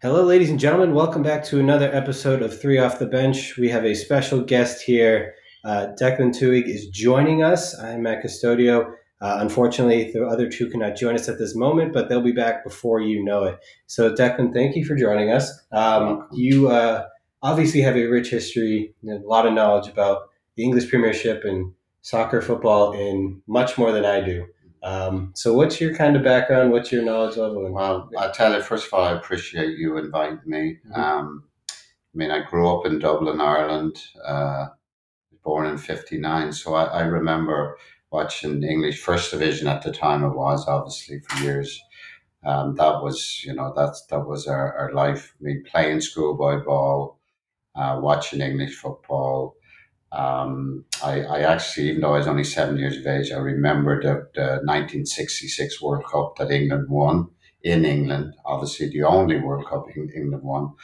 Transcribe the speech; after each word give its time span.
Hello, 0.00 0.22
ladies 0.22 0.48
and 0.48 0.60
gentlemen. 0.60 0.94
Welcome 0.94 1.24
back 1.24 1.42
to 1.46 1.58
another 1.58 1.92
episode 1.92 2.40
of 2.40 2.56
Three 2.56 2.78
Off 2.78 3.00
the 3.00 3.06
Bench. 3.06 3.56
We 3.56 3.68
have 3.70 3.84
a 3.84 3.94
special 3.94 4.40
guest 4.40 4.80
here. 4.80 5.34
Uh, 5.64 5.88
Declan 6.00 6.30
Tuig 6.30 6.68
is 6.68 6.86
joining 6.86 7.42
us. 7.42 7.76
I'm 7.76 8.04
Matt 8.04 8.22
Custodio. 8.22 8.92
Uh, 9.20 9.38
unfortunately, 9.40 10.12
the 10.12 10.24
other 10.24 10.48
two 10.48 10.70
cannot 10.70 10.94
join 10.94 11.16
us 11.16 11.28
at 11.28 11.40
this 11.40 11.56
moment, 11.56 11.92
but 11.92 12.08
they'll 12.08 12.20
be 12.20 12.30
back 12.30 12.62
before 12.62 13.00
you 13.00 13.24
know 13.24 13.42
it. 13.42 13.58
So, 13.88 14.14
Declan, 14.14 14.54
thank 14.54 14.76
you 14.76 14.84
for 14.84 14.94
joining 14.94 15.32
us. 15.32 15.50
Um, 15.72 16.28
you 16.30 16.68
uh, 16.68 17.06
obviously 17.42 17.80
have 17.80 17.96
a 17.96 18.06
rich 18.06 18.30
history, 18.30 18.94
and 19.02 19.24
a 19.24 19.26
lot 19.26 19.46
of 19.46 19.52
knowledge 19.52 19.88
about 19.88 20.28
the 20.54 20.62
English 20.62 20.88
Premiership 20.88 21.44
and 21.44 21.72
soccer, 22.02 22.40
football, 22.40 22.92
and 22.92 23.42
much 23.48 23.76
more 23.76 23.90
than 23.90 24.04
I 24.04 24.20
do. 24.20 24.46
Um, 24.82 25.32
so, 25.34 25.54
what's 25.54 25.80
your 25.80 25.94
kind 25.94 26.16
of 26.16 26.22
background? 26.22 26.70
What's 26.70 26.92
your 26.92 27.02
knowledge 27.02 27.36
level? 27.36 27.66
And, 27.66 27.74
Well, 27.74 28.10
I 28.18 28.30
tell 28.30 28.54
you, 28.54 28.62
first 28.62 28.86
of 28.86 28.94
all, 28.94 29.04
I 29.04 29.12
appreciate 29.12 29.76
you 29.78 29.96
inviting 29.98 30.40
me. 30.46 30.78
Mhm. 30.86 30.96
Um, 30.98 31.44
I 32.14 32.18
mean, 32.18 32.30
I 32.30 32.42
grew 32.42 32.68
up 32.68 32.86
in 32.86 32.98
Dublin, 32.98 33.40
Ireland, 33.40 34.02
uh, 34.24 34.68
born 35.44 35.66
in 35.66 35.78
59. 35.78 36.52
So 36.52 36.74
I, 36.74 36.84
I 36.86 37.02
remember 37.02 37.78
watching 38.12 38.62
English 38.64 39.00
First 39.02 39.30
Division 39.32 39.68
at 39.68 39.82
the 39.82 39.92
time 39.92 40.24
it 40.24 40.34
was, 40.36 40.68
obviously, 40.68 41.20
for 41.20 41.42
years. 41.44 41.80
Um, 42.44 42.74
that 42.76 43.02
was, 43.02 43.42
you 43.44 43.54
know, 43.54 43.72
that's, 43.76 44.06
that 44.06 44.26
was 44.26 44.46
our, 44.48 44.74
our 44.78 44.92
life. 44.92 45.34
I 45.40 45.44
mean, 45.44 45.64
playing 45.64 46.00
schoolboy 46.02 46.64
ball, 46.64 47.18
uh, 47.76 48.00
watching 48.02 48.42
English 48.42 48.76
football. 48.76 49.56
Um, 50.10 50.84
I, 51.04 51.20
I 51.22 51.40
actually, 51.40 51.90
even 51.90 52.00
though 52.00 52.14
I 52.14 52.18
was 52.18 52.28
only 52.28 52.44
seven 52.44 52.78
years 52.78 52.96
of 52.96 53.06
age, 53.06 53.30
I 53.30 53.38
remember 53.38 54.00
the, 54.00 54.28
the 54.34 54.46
1966 54.64 55.82
World 55.82 56.04
Cup 56.10 56.36
that 56.36 56.50
England 56.50 56.88
won 56.88 57.28
in 57.62 57.84
England. 57.84 58.34
Obviously, 58.44 58.88
the 58.88 59.02
only 59.02 59.38
World 59.38 59.66
Cup 59.66 59.86
England 59.94 60.42
won, 60.42 60.74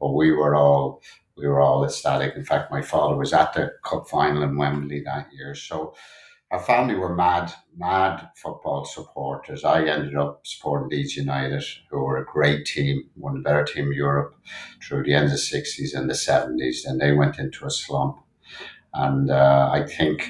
but 0.00 0.12
we 0.12 0.32
were 0.32 0.54
all 0.54 1.02
we 1.36 1.48
were 1.48 1.60
all 1.60 1.84
ecstatic. 1.84 2.36
In 2.36 2.44
fact, 2.44 2.70
my 2.70 2.82
father 2.82 3.16
was 3.16 3.32
at 3.32 3.52
the 3.54 3.72
cup 3.84 4.08
final 4.08 4.42
in 4.42 4.56
Wembley 4.56 5.02
that 5.04 5.28
year. 5.32 5.54
So 5.54 5.94
our 6.50 6.60
family 6.60 6.94
were 6.94 7.14
mad, 7.14 7.52
mad 7.76 8.28
football 8.36 8.84
supporters. 8.84 9.64
I 9.64 9.84
ended 9.86 10.14
up 10.14 10.46
supporting 10.46 10.96
Leeds 10.96 11.16
United, 11.16 11.64
who 11.90 12.04
were 12.04 12.18
a 12.18 12.24
great 12.24 12.66
team, 12.66 13.10
one 13.14 13.36
of 13.36 13.42
the 13.42 13.48
better 13.48 13.64
team 13.64 13.86
in 13.86 13.94
Europe 13.94 14.36
through 14.80 15.02
the 15.02 15.14
end 15.14 15.24
of 15.24 15.30
the 15.32 15.38
sixties 15.38 15.94
and 15.94 16.08
the 16.08 16.14
seventies. 16.14 16.84
And 16.84 17.00
they 17.00 17.12
went 17.12 17.38
into 17.38 17.66
a 17.66 17.70
slump. 17.70 18.18
And 18.94 19.30
uh, 19.30 19.70
I 19.72 19.86
think 19.86 20.28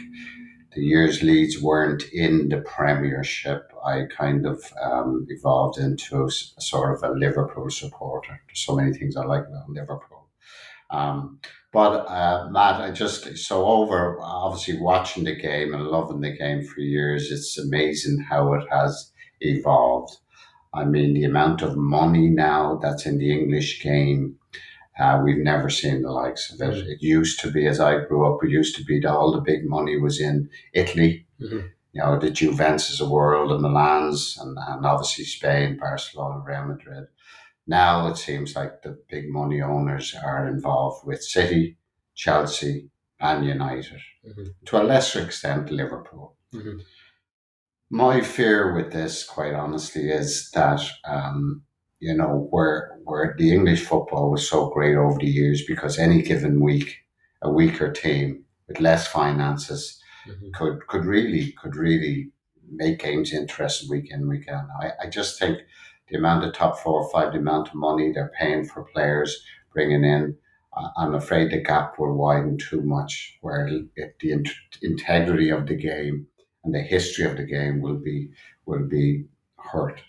the 0.74 0.82
years 0.82 1.22
Leeds 1.22 1.62
weren't 1.62 2.02
in 2.12 2.48
the 2.48 2.62
Premiership, 2.62 3.70
I 3.84 4.06
kind 4.10 4.46
of 4.46 4.62
um, 4.82 5.26
evolved 5.28 5.78
into 5.78 6.28
sort 6.30 6.96
of 6.96 7.02
a 7.08 7.14
Liverpool 7.14 7.70
supporter. 7.70 8.40
There's 8.46 8.64
so 8.64 8.74
many 8.74 8.92
things 8.92 9.16
I 9.16 9.24
like 9.24 9.46
about 9.46 9.68
Liverpool. 9.68 10.28
Um, 10.90 11.40
but 11.72 12.06
uh, 12.08 12.48
Matt, 12.50 12.80
I 12.80 12.90
just 12.92 13.36
so 13.36 13.66
over 13.66 14.18
obviously 14.20 14.80
watching 14.80 15.24
the 15.24 15.34
game 15.34 15.74
and 15.74 15.88
loving 15.88 16.20
the 16.20 16.36
game 16.36 16.64
for 16.64 16.80
years. 16.80 17.30
It's 17.30 17.58
amazing 17.58 18.20
how 18.20 18.54
it 18.54 18.64
has 18.70 19.12
evolved. 19.40 20.16
I 20.72 20.84
mean, 20.84 21.14
the 21.14 21.24
amount 21.24 21.62
of 21.62 21.76
money 21.76 22.28
now 22.28 22.78
that's 22.82 23.06
in 23.06 23.18
the 23.18 23.32
English 23.32 23.82
game, 23.82 24.36
uh, 24.98 25.20
we've 25.24 25.38
never 25.52 25.68
seen 25.70 26.02
the 26.02 26.10
likes 26.10 26.50
of 26.52 26.60
it. 26.60 26.86
It 26.86 27.02
used 27.02 27.40
to 27.40 27.50
be, 27.50 27.66
as 27.66 27.80
I 27.80 28.04
grew 28.04 28.26
up, 28.26 28.42
it 28.44 28.50
used 28.50 28.76
to 28.76 28.84
be 28.84 29.00
that 29.00 29.10
all 29.10 29.32
the 29.32 29.40
big 29.40 29.68
money 29.68 29.98
was 29.98 30.20
in 30.20 30.48
Italy. 30.72 31.26
Mhm. 31.40 31.70
You 31.92 32.00
know, 32.02 32.18
the 32.18 32.30
Juventus 32.30 33.00
of 33.00 33.06
the 33.06 33.12
world, 33.12 33.52
and 33.52 33.62
the 33.64 33.68
Milans, 33.68 34.36
and, 34.40 34.56
and 34.58 34.84
obviously 34.86 35.24
Spain, 35.24 35.76
Barcelona, 35.78 36.42
Real 36.44 36.64
Madrid. 36.64 37.06
Now 37.66 38.08
it 38.08 38.16
seems 38.16 38.54
like 38.56 38.82
the 38.82 38.98
big 39.08 39.30
money 39.30 39.62
owners 39.62 40.14
are 40.14 40.46
involved 40.48 41.06
with 41.06 41.22
City, 41.22 41.78
Chelsea, 42.14 42.90
and 43.20 43.44
United. 43.46 44.00
Mhm. 44.28 44.54
To 44.66 44.82
a 44.82 44.82
lesser 44.82 45.22
extent, 45.22 45.70
Liverpool. 45.70 46.36
Mhm. 46.52 46.80
My 47.90 48.20
fear 48.22 48.74
with 48.74 48.92
this, 48.92 49.24
quite 49.24 49.54
honestly, 49.54 50.10
is 50.10 50.50
that 50.50 50.80
um, 51.04 51.62
you 52.00 52.14
know 52.14 52.48
where 52.50 52.98
where 53.04 53.34
the 53.38 53.52
English 53.52 53.84
football 53.84 54.30
was 54.30 54.48
so 54.48 54.70
great 54.70 54.96
over 54.96 55.18
the 55.18 55.26
years 55.26 55.64
because 55.66 55.98
any 55.98 56.22
given 56.22 56.60
week, 56.60 56.98
a 57.42 57.50
weaker 57.50 57.90
team 57.92 58.44
with 58.68 58.80
less 58.80 59.06
finances 59.06 60.00
Mhm. 60.26 60.52
could 60.54 60.86
could 60.86 61.04
really 61.04 61.52
could 61.60 61.76
really 61.76 62.30
make 62.70 62.98
games 63.00 63.32
interesting 63.32 63.90
week 63.90 64.10
in 64.10 64.28
week 64.28 64.48
out. 64.48 64.66
I, 64.80 64.92
I 65.02 65.06
just 65.08 65.38
think 65.38 65.58
the 66.08 66.16
amount 66.16 66.44
of 66.44 66.52
top 66.54 66.78
four 66.78 67.02
or 67.02 67.10
five, 67.10 67.32
the 67.32 67.38
amount 67.38 67.68
of 67.68 67.74
money 67.74 68.10
they're 68.12 68.32
paying 68.38 68.64
for 68.64 68.84
players 68.84 69.44
bringing 69.72 70.04
in, 70.04 70.36
I- 70.76 70.90
I'm 70.96 71.14
afraid 71.14 71.50
the 71.50 71.62
gap 71.62 71.98
will 71.98 72.14
widen 72.16 72.56
too 72.58 72.80
much. 72.82 73.38
Where 73.42 73.66
it, 73.96 74.18
the 74.20 74.32
int- 74.32 74.48
integrity 74.82 75.50
of 75.50 75.66
the 75.66 75.76
game 75.76 76.26
and 76.64 76.74
the 76.74 76.80
history 76.80 77.24
of 77.26 77.36
the 77.36 77.44
game 77.44 77.80
will 77.80 77.98
be 77.98 78.30
will 78.66 78.86
be 78.86 79.26
hurt. 79.58 80.00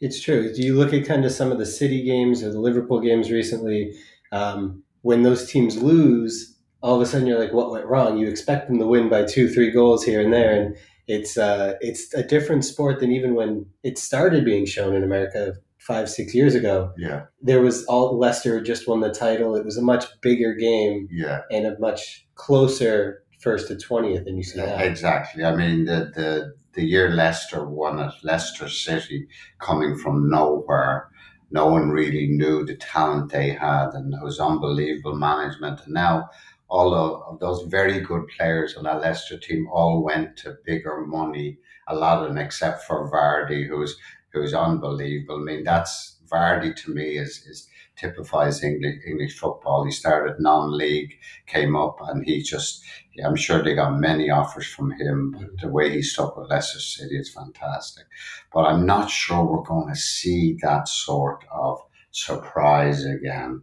It's 0.00 0.20
true. 0.22 0.52
Do 0.52 0.62
you 0.62 0.76
look 0.76 0.92
at 0.92 1.06
kind 1.06 1.24
of 1.24 1.32
some 1.32 1.50
of 1.52 1.58
the 1.58 1.66
City 1.66 2.04
games 2.04 2.42
or 2.42 2.50
the 2.52 2.60
Liverpool 2.60 3.00
games 3.00 3.30
recently? 3.30 3.92
Um, 4.32 4.82
when 5.02 5.22
those 5.22 5.50
teams 5.50 5.80
lose, 5.80 6.56
all 6.82 6.96
of 6.96 7.00
a 7.00 7.06
sudden 7.06 7.26
you're 7.26 7.38
like, 7.38 7.52
"What 7.52 7.70
went 7.70 7.86
wrong?" 7.86 8.18
You 8.18 8.28
expect 8.28 8.68
them 8.68 8.78
to 8.78 8.86
win 8.86 9.08
by 9.08 9.24
two, 9.24 9.48
three 9.48 9.70
goals 9.70 10.04
here 10.04 10.20
and 10.20 10.32
there, 10.32 10.52
and 10.60 10.76
it's 11.06 11.38
uh, 11.38 11.74
it's 11.80 12.12
a 12.12 12.22
different 12.22 12.64
sport 12.64 13.00
than 13.00 13.12
even 13.12 13.34
when 13.34 13.66
it 13.82 13.98
started 13.98 14.44
being 14.44 14.66
shown 14.66 14.94
in 14.94 15.02
America 15.04 15.54
five, 15.78 16.10
six 16.10 16.34
years 16.34 16.54
ago. 16.56 16.92
Yeah, 16.98 17.26
There 17.40 17.60
was 17.62 17.84
all 17.86 18.18
Leicester 18.18 18.60
just 18.60 18.88
won 18.88 19.00
the 19.00 19.12
title. 19.12 19.54
It 19.54 19.64
was 19.64 19.76
a 19.78 19.82
much 19.82 20.04
bigger 20.20 20.52
game 20.54 21.06
yeah. 21.12 21.42
and 21.50 21.64
a 21.64 21.78
much 21.78 22.26
closer 22.34 23.22
first 23.40 23.68
to 23.68 23.76
twentieth 23.76 24.24
than 24.24 24.36
you 24.36 24.42
see 24.42 24.58
Yeah, 24.58 24.76
now. 24.76 24.82
exactly. 24.82 25.44
I 25.44 25.54
mean, 25.54 25.84
the, 25.84 26.10
the 26.14 26.54
the 26.76 26.84
year 26.84 27.10
Leicester 27.10 27.66
won 27.68 27.98
it, 27.98 28.12
Leicester 28.22 28.68
City 28.68 29.26
coming 29.58 29.98
from 29.98 30.30
nowhere. 30.30 31.08
No 31.50 31.66
one 31.66 31.90
really 31.90 32.28
knew 32.28 32.64
the 32.64 32.76
talent 32.76 33.32
they 33.32 33.50
had, 33.50 33.90
and 33.94 34.14
it 34.14 34.22
was 34.22 34.38
unbelievable 34.38 35.16
management. 35.16 35.80
And 35.84 35.94
now 35.94 36.28
all 36.68 36.94
of, 36.94 37.22
of 37.34 37.40
those 37.40 37.62
very 37.68 38.00
good 38.00 38.28
players 38.36 38.76
on 38.76 38.84
that 38.84 39.00
Leicester 39.00 39.38
team 39.38 39.68
all 39.72 40.04
went 40.04 40.36
to 40.38 40.58
bigger 40.64 41.06
money. 41.06 41.58
A 41.88 41.94
lot 41.94 42.22
of 42.22 42.28
them, 42.28 42.38
except 42.38 42.82
for 42.84 43.10
Vardy, 43.10 43.66
who's 43.66 43.96
who's 44.32 44.52
unbelievable. 44.52 45.40
I 45.40 45.44
mean, 45.44 45.64
that's 45.64 46.15
Vardy 46.30 46.74
to 46.76 46.94
me 46.94 47.18
is 47.18 47.44
is 47.46 47.68
typifies 47.96 48.62
English 48.62 48.96
English 49.06 49.38
football. 49.38 49.84
He 49.84 49.90
started 49.90 50.40
non-league, 50.40 51.14
came 51.46 51.74
up, 51.76 51.98
and 52.08 52.24
he 52.24 52.42
just 52.42 52.84
yeah, 53.14 53.26
I'm 53.26 53.36
sure 53.36 53.62
they 53.62 53.74
got 53.74 53.98
many 53.98 54.30
offers 54.30 54.66
from 54.66 54.90
him, 54.92 55.30
but 55.32 55.60
the 55.60 55.68
way 55.68 55.90
he 55.90 56.02
stuck 56.02 56.36
with 56.36 56.50
Leicester 56.50 56.80
City 56.80 57.16
is 57.16 57.32
fantastic. 57.32 58.04
But 58.52 58.66
I'm 58.66 58.84
not 58.84 59.10
sure 59.10 59.44
we're 59.44 59.62
going 59.62 59.88
to 59.88 60.00
see 60.00 60.58
that 60.62 60.88
sort 60.88 61.44
of 61.50 61.80
surprise 62.10 63.04
again. 63.04 63.62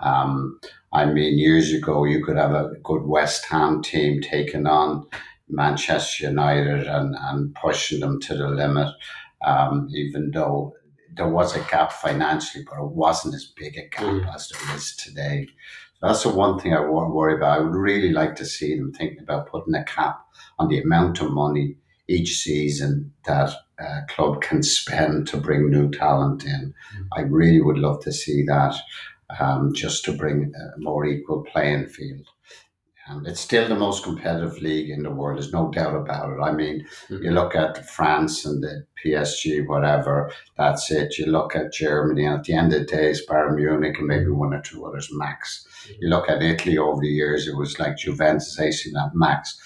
Um, 0.00 0.60
I 0.92 1.06
mean, 1.06 1.38
years 1.38 1.72
ago, 1.72 2.04
you 2.04 2.24
could 2.24 2.36
have 2.36 2.52
a 2.52 2.72
good 2.82 3.02
West 3.02 3.46
Ham 3.46 3.82
team 3.82 4.20
taking 4.20 4.66
on 4.66 5.06
Manchester 5.48 6.28
United 6.28 6.86
and, 6.86 7.14
and 7.18 7.54
pushing 7.54 8.00
them 8.00 8.20
to 8.20 8.36
the 8.36 8.48
limit, 8.48 8.92
um, 9.44 9.88
even 9.92 10.30
though 10.32 10.74
there 11.18 11.28
was 11.28 11.54
a 11.54 11.60
gap 11.70 11.92
financially, 11.92 12.64
but 12.64 12.78
it 12.82 12.90
wasn't 12.92 13.34
as 13.34 13.44
big 13.44 13.76
a 13.76 13.82
gap 13.94 14.04
Mm. 14.04 14.34
as 14.34 14.48
there 14.48 14.76
is 14.76 14.96
today. 14.96 15.46
That's 16.00 16.22
the 16.22 16.30
one 16.30 16.58
thing 16.58 16.72
I 16.72 16.80
wor- 16.80 17.12
worry 17.12 17.34
about. 17.34 17.58
I 17.58 17.60
would 17.60 17.74
really 17.74 18.12
like 18.12 18.36
to 18.36 18.46
see 18.46 18.74
them 18.76 18.92
thinking 18.92 19.20
about 19.20 19.48
putting 19.50 19.74
a 19.74 19.84
cap 19.84 20.20
on 20.58 20.68
the 20.68 20.80
amount 20.80 21.20
of 21.20 21.30
money 21.32 21.76
each 22.06 22.38
season 22.38 23.12
that 23.26 23.50
a 23.78 24.02
club 24.08 24.40
can 24.40 24.62
spend 24.62 25.26
to 25.28 25.36
bring 25.36 25.70
new 25.70 25.90
talent 25.90 26.44
in. 26.44 26.72
I 27.12 27.20
really 27.22 27.60
would 27.60 27.78
love 27.78 28.00
to 28.04 28.12
see 28.12 28.44
that 28.46 28.74
um, 29.40 29.74
just 29.74 30.04
to 30.06 30.12
bring 30.12 30.52
a 30.54 30.78
more 30.80 31.04
equal 31.04 31.42
playing 31.42 31.88
field. 31.88 32.26
And 33.08 33.26
it's 33.26 33.40
still 33.40 33.66
the 33.66 33.74
most 33.74 34.04
competitive 34.04 34.60
league 34.60 34.90
in 34.90 35.02
the 35.02 35.10
world. 35.10 35.38
There's 35.38 35.52
no 35.52 35.70
doubt 35.70 35.96
about 35.96 36.30
it. 36.30 36.42
I 36.42 36.52
mean, 36.52 36.86
mm-hmm. 37.08 37.24
you 37.24 37.30
look 37.30 37.54
at 37.54 37.88
France 37.88 38.44
and 38.44 38.62
the 38.62 38.84
PSG, 39.02 39.66
whatever, 39.66 40.30
that's 40.58 40.90
it. 40.90 41.18
You 41.18 41.26
look 41.26 41.56
at 41.56 41.72
Germany, 41.72 42.26
and 42.26 42.38
at 42.38 42.44
the 42.44 42.52
end 42.52 42.74
of 42.74 42.80
the 42.80 42.86
day, 42.86 43.10
it's 43.10 43.24
Bayern 43.24 43.54
Munich 43.56 43.96
and 43.98 44.06
maybe 44.06 44.28
one 44.28 44.52
or 44.52 44.60
two 44.60 44.84
others 44.84 45.08
max. 45.10 45.66
Mm-hmm. 45.84 46.02
You 46.02 46.08
look 46.08 46.28
at 46.28 46.42
Italy 46.42 46.76
over 46.76 47.00
the 47.00 47.08
years, 47.08 47.48
it 47.48 47.56
was 47.56 47.78
like 47.78 47.96
Juventus, 47.96 48.60
AC, 48.60 48.90
that 48.92 49.12
max. 49.14 49.58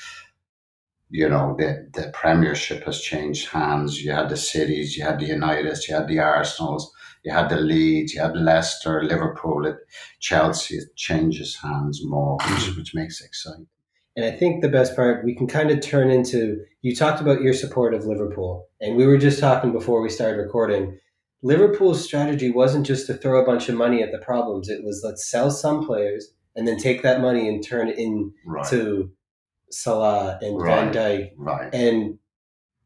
You 1.11 1.29
know, 1.29 1.57
the, 1.59 1.89
the 1.93 2.11
Premiership 2.15 2.85
has 2.85 3.01
changed 3.01 3.49
hands. 3.49 4.03
You 4.03 4.13
had 4.13 4.29
the 4.29 4.37
cities, 4.37 4.97
you 4.97 5.05
had 5.05 5.19
the 5.19 5.31
Uniteds, 5.31 5.89
you 5.89 5.97
had 5.97 6.07
the 6.07 6.21
Arsenals, 6.21 6.93
you 7.25 7.33
had 7.33 7.49
the 7.49 7.57
Leeds, 7.57 8.15
you 8.15 8.21
had 8.21 8.37
Leicester, 8.37 9.03
Liverpool, 9.05 9.67
it, 9.67 9.77
Chelsea. 10.21 10.77
It 10.77 10.97
changes 10.97 11.57
hands 11.57 12.01
more, 12.05 12.39
which, 12.51 12.69
which 12.77 12.95
makes 12.95 13.21
it 13.21 13.27
exciting. 13.27 13.67
And 14.17 14.27
I 14.27 14.31
think 14.33 14.61
the 14.61 14.69
best 14.69 14.95
part, 14.95 15.25
we 15.25 15.35
can 15.35 15.47
kind 15.47 15.71
of 15.71 15.81
turn 15.81 16.11
into 16.11 16.63
you 16.83 16.95
talked 16.95 17.21
about 17.21 17.41
your 17.41 17.55
support 17.55 17.95
of 17.95 18.05
Liverpool. 18.05 18.69
And 18.81 18.97
we 18.97 19.07
were 19.07 19.17
just 19.19 19.39
talking 19.41 19.73
before 19.73 20.03
we 20.03 20.09
started 20.11 20.37
recording. 20.39 20.99
Liverpool's 21.43 22.05
strategy 22.05 22.51
wasn't 22.51 22.87
just 22.87 23.07
to 23.07 23.15
throw 23.15 23.41
a 23.41 23.47
bunch 23.47 23.69
of 23.69 23.75
money 23.75 24.03
at 24.03 24.13
the 24.13 24.19
problems. 24.19 24.69
It 24.69 24.85
was 24.85 25.03
let's 25.05 25.29
sell 25.31 25.51
some 25.51 25.85
players 25.87 26.29
and 26.55 26.69
then 26.69 26.77
take 26.77 27.03
that 27.03 27.21
money 27.21 27.49
and 27.49 27.67
turn 27.67 27.89
it 27.89 27.99
into 27.99 28.33
Right. 28.47 29.11
Salah 29.71 30.39
and 30.43 30.61
Van 30.63 30.87
Right. 30.89 30.95
Dijk. 30.95 31.31
Right. 31.37 31.75
And 31.75 32.19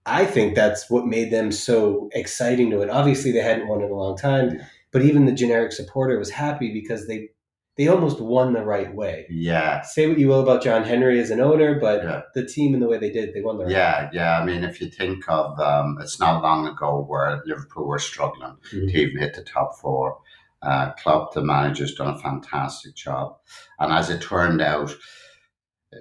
I 0.06 0.24
think 0.24 0.54
that's 0.54 0.88
what 0.88 1.06
made 1.06 1.32
them 1.32 1.50
so 1.50 2.08
exciting 2.12 2.70
to 2.70 2.80
it. 2.80 2.90
Obviously, 2.90 3.32
they 3.32 3.40
hadn't 3.40 3.68
won 3.68 3.82
in 3.82 3.90
a 3.90 3.94
long 3.94 4.16
time, 4.16 4.60
but 4.92 5.02
even 5.02 5.26
the 5.26 5.32
generic 5.32 5.72
supporter 5.72 6.18
was 6.18 6.30
happy 6.30 6.72
because 6.72 7.06
they 7.06 7.30
they 7.76 7.88
almost 7.88 8.22
won 8.22 8.54
the 8.54 8.64
right 8.64 8.94
way. 8.94 9.26
Yeah. 9.28 9.82
Say 9.82 10.06
what 10.06 10.18
you 10.18 10.28
will 10.28 10.40
about 10.40 10.62
John 10.62 10.82
Henry 10.82 11.20
as 11.20 11.30
an 11.30 11.40
owner, 11.40 11.78
but 11.78 12.02
Yeah. 12.02 12.22
the 12.34 12.46
team 12.46 12.72
and 12.72 12.82
the 12.82 12.88
way 12.88 12.96
they 12.96 13.10
did, 13.10 13.34
they 13.34 13.42
won 13.42 13.58
the 13.58 13.64
right 13.64 13.70
Yeah, 13.70 14.08
yeah. 14.14 14.40
I 14.40 14.44
mean, 14.46 14.64
if 14.64 14.80
you 14.80 14.88
think 14.88 15.28
of, 15.28 15.60
um, 15.60 15.98
it's 16.00 16.18
not 16.18 16.42
long 16.42 16.66
ago 16.66 17.04
where 17.06 17.42
Liverpool 17.44 17.86
were 17.86 17.98
struggling 17.98 18.56
Mhm. 18.72 18.90
to 18.90 18.98
even 18.98 19.18
hit 19.18 19.34
the 19.34 19.42
top 19.42 19.76
four. 19.78 20.16
Uh, 20.62 20.92
Klopp, 20.92 21.34
the 21.34 21.42
manager's 21.42 21.94
done 21.94 22.14
a 22.14 22.18
fantastic 22.18 22.94
job, 22.94 23.36
and 23.78 23.92
as 23.92 24.08
it 24.08 24.22
turned 24.22 24.62
out, 24.62 24.96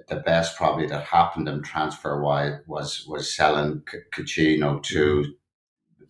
the 0.08 0.16
best 0.16 0.56
probably 0.56 0.86
that 0.86 1.04
happened 1.04 1.48
in 1.48 1.62
transfer 1.62 2.20
wise 2.20 2.60
was 2.66 3.06
was 3.06 3.34
selling 3.34 3.82
C- 3.90 3.98
to 4.12 4.22
mm-hmm. 4.22 5.30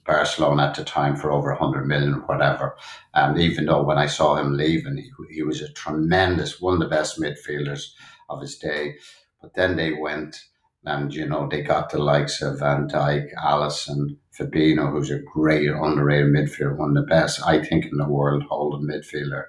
Barcelona 0.05 0.65
at 0.65 0.75
the 0.75 0.85
time 0.85 1.17
for 1.17 1.33
over 1.33 1.51
100 1.51 1.87
million 1.87 2.15
or 2.15 2.21
whatever. 2.21 2.77
And 3.15 3.39
even 3.39 3.67
though 3.67 3.83
when 3.83 3.99
I 3.99 4.07
saw 4.07 4.37
him 4.37 4.57
leaving, 4.57 4.97
he, 4.97 5.11
he 5.31 5.43
was 5.43 5.61
a 5.61 5.73
tremendous, 5.73 6.61
one 6.61 6.75
of 6.75 6.81
the 6.81 6.95
best 6.95 7.21
midfielders 7.21 7.93
of 8.29 8.41
his 8.41 8.57
day. 8.59 8.97
But 9.41 9.55
then 9.55 9.77
they 9.77 9.93
went 9.93 10.37
and, 10.85 11.13
you 11.13 11.27
know, 11.27 11.49
they 11.49 11.63
got 11.63 11.91
the 11.91 11.99
likes 11.99 12.41
of 12.41 12.61
Van 12.61 12.89
Dijk, 12.89 13.35
Alisson, 13.35 14.17
Fabinho, 14.39 14.93
who's 14.93 15.11
a 15.11 15.19
great 15.19 15.69
underrated 15.69 16.33
midfielder, 16.33 16.77
one 16.77 16.97
of 16.97 17.03
the 17.03 17.09
best, 17.09 17.45
I 17.45 17.63
think, 17.65 17.87
in 17.87 17.97
the 17.97 18.09
world 18.09 18.45
holding 18.45 18.89
midfielder. 18.89 19.47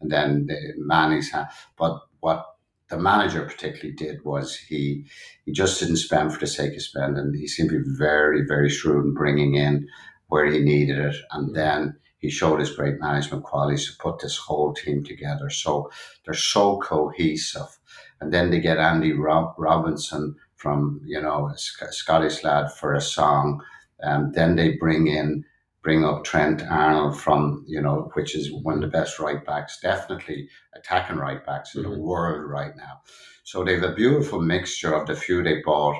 And 0.00 0.10
then 0.10 0.46
the 0.46 0.72
Manny's, 0.78 1.32
but 1.78 2.00
what 2.18 2.44
the 2.90 2.98
manager 2.98 3.42
particularly 3.44 3.92
did 3.92 4.24
was 4.24 4.56
he 4.56 5.06
he 5.44 5.52
just 5.52 5.80
didn't 5.80 5.96
spend 5.96 6.32
for 6.32 6.40
the 6.40 6.46
sake 6.46 6.74
of 6.74 6.82
spending. 6.82 7.32
He 7.34 7.46
seemed 7.46 7.70
to 7.70 7.78
be 7.78 7.90
very, 7.96 8.44
very 8.46 8.68
shrewd 8.68 9.04
in 9.04 9.14
bringing 9.14 9.54
in 9.54 9.88
where 10.30 10.46
he 10.46 10.58
needed 10.58 10.98
it. 10.98 11.16
And 11.32 11.50
mm. 11.50 11.54
then 11.54 11.96
he 12.18 12.30
showed 12.30 12.60
his 12.60 12.74
great 12.74 13.00
management 13.00 13.44
qualities 13.44 13.86
to 13.86 13.96
put 14.02 14.20
this 14.20 14.36
whole 14.36 14.72
team 14.74 15.04
together. 15.04 15.50
So 15.50 15.90
they're 16.24 16.34
so 16.34 16.78
cohesive. 16.80 17.78
And 18.20 18.32
then 18.32 18.50
they 18.50 18.60
get 18.60 18.78
Andy 18.78 19.12
Rob- 19.12 19.54
Robinson 19.56 20.36
from, 20.56 21.00
you 21.04 21.20
know, 21.20 21.48
a 21.48 21.56
Scottish 21.56 22.44
lad 22.44 22.72
for 22.72 22.92
a 22.92 23.00
song. 23.00 23.62
And 24.00 24.34
then 24.34 24.56
they 24.56 24.76
bring 24.76 25.06
in, 25.06 25.44
bring 25.82 26.04
up 26.04 26.24
Trent 26.24 26.62
Arnold 26.62 27.18
from, 27.18 27.64
you 27.66 27.80
know, 27.80 28.10
which 28.14 28.36
is 28.36 28.52
one 28.52 28.74
of 28.74 28.80
the 28.82 28.88
best 28.88 29.18
right 29.18 29.44
backs, 29.44 29.80
definitely 29.80 30.48
attacking 30.74 31.16
right 31.16 31.44
backs 31.44 31.74
in 31.74 31.84
Mhm. 31.84 31.94
the 31.94 31.98
world 32.00 32.50
right 32.50 32.76
now. 32.76 33.00
So 33.44 33.64
they 33.64 33.74
have 33.74 33.90
a 33.90 33.94
beautiful 33.94 34.40
mixture 34.40 34.92
of 34.94 35.06
the 35.06 35.16
few 35.16 35.42
they 35.42 35.62
bought, 35.62 35.96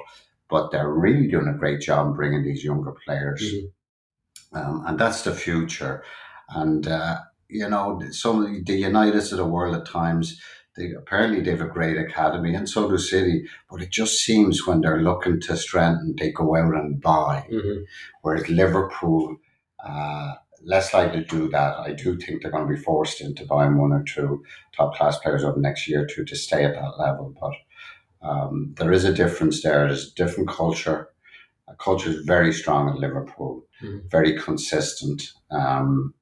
but 0.48 0.70
they're 0.70 0.92
really 0.92 1.28
doing 1.28 1.48
a 1.48 1.58
great 1.58 1.80
job 1.80 2.08
in 2.08 2.12
bringing 2.14 2.44
these 2.44 2.64
younger 2.64 2.92
players. 3.04 3.42
Mhm. 3.42 3.72
Um, 4.52 4.84
and 4.86 4.98
that's 4.98 5.22
the 5.22 5.34
future. 5.34 6.02
And, 6.50 6.86
uh, 6.86 7.20
you 7.48 7.68
know, 7.68 8.00
some 8.10 8.44
of 8.44 8.66
the 8.66 8.82
Uniteds 8.82 9.32
of 9.32 9.38
the 9.38 9.46
world 9.46 9.74
at 9.74 9.86
times, 9.86 10.40
they 10.76 10.92
apparently 10.92 11.40
they 11.40 11.50
have 11.52 11.60
a 11.60 11.66
great 11.66 11.98
academy, 11.98 12.54
and 12.54 12.68
so 12.68 12.88
do 12.88 12.98
City. 12.98 13.48
But 13.70 13.82
it 13.82 13.90
just 13.90 14.18
seems 14.20 14.66
when 14.66 14.80
they're 14.82 15.02
looking 15.02 15.40
to 15.42 15.56
strengthen, 15.56 16.14
they 16.16 16.30
go 16.32 16.56
out 16.56 16.74
and 16.74 17.00
buy. 17.00 17.46
Mhm. 17.50 17.84
Whereas 18.22 18.48
Liverpool, 18.48 19.36
uh, 19.86 20.34
less 20.62 20.92
likely 20.92 21.24
to 21.24 21.26
do 21.26 21.48
that. 21.50 21.78
I 21.78 21.92
do 21.92 22.16
think 22.18 22.42
they're 22.42 22.50
going 22.50 22.66
to 22.68 22.74
be 22.74 22.80
forced 22.80 23.20
into 23.20 23.46
buying 23.46 23.78
one 23.78 23.92
or 23.92 24.02
two 24.02 24.44
top 24.76 24.94
class 24.94 25.18
players 25.18 25.42
over 25.44 25.54
the 25.54 25.60
next 25.60 25.88
year 25.88 26.02
or 26.02 26.06
two 26.06 26.24
to 26.24 26.36
stay 26.36 26.64
at 26.64 26.74
that 26.74 26.98
level. 26.98 27.34
But 27.40 27.52
um, 28.28 28.74
there 28.76 28.92
is 28.92 29.04
a 29.04 29.12
difference 29.14 29.62
there. 29.62 29.86
There's 29.86 30.12
a 30.12 30.14
different 30.14 30.50
culture. 30.50 31.08
A 31.68 31.74
culture 31.76 32.10
is 32.10 32.24
very 32.26 32.52
strong 32.52 32.88
at 32.90 32.98
Liverpool, 32.98 33.64
Mhm. 33.82 34.10
very 34.10 34.38
consistent. 34.38 35.22
Um, 35.50 36.12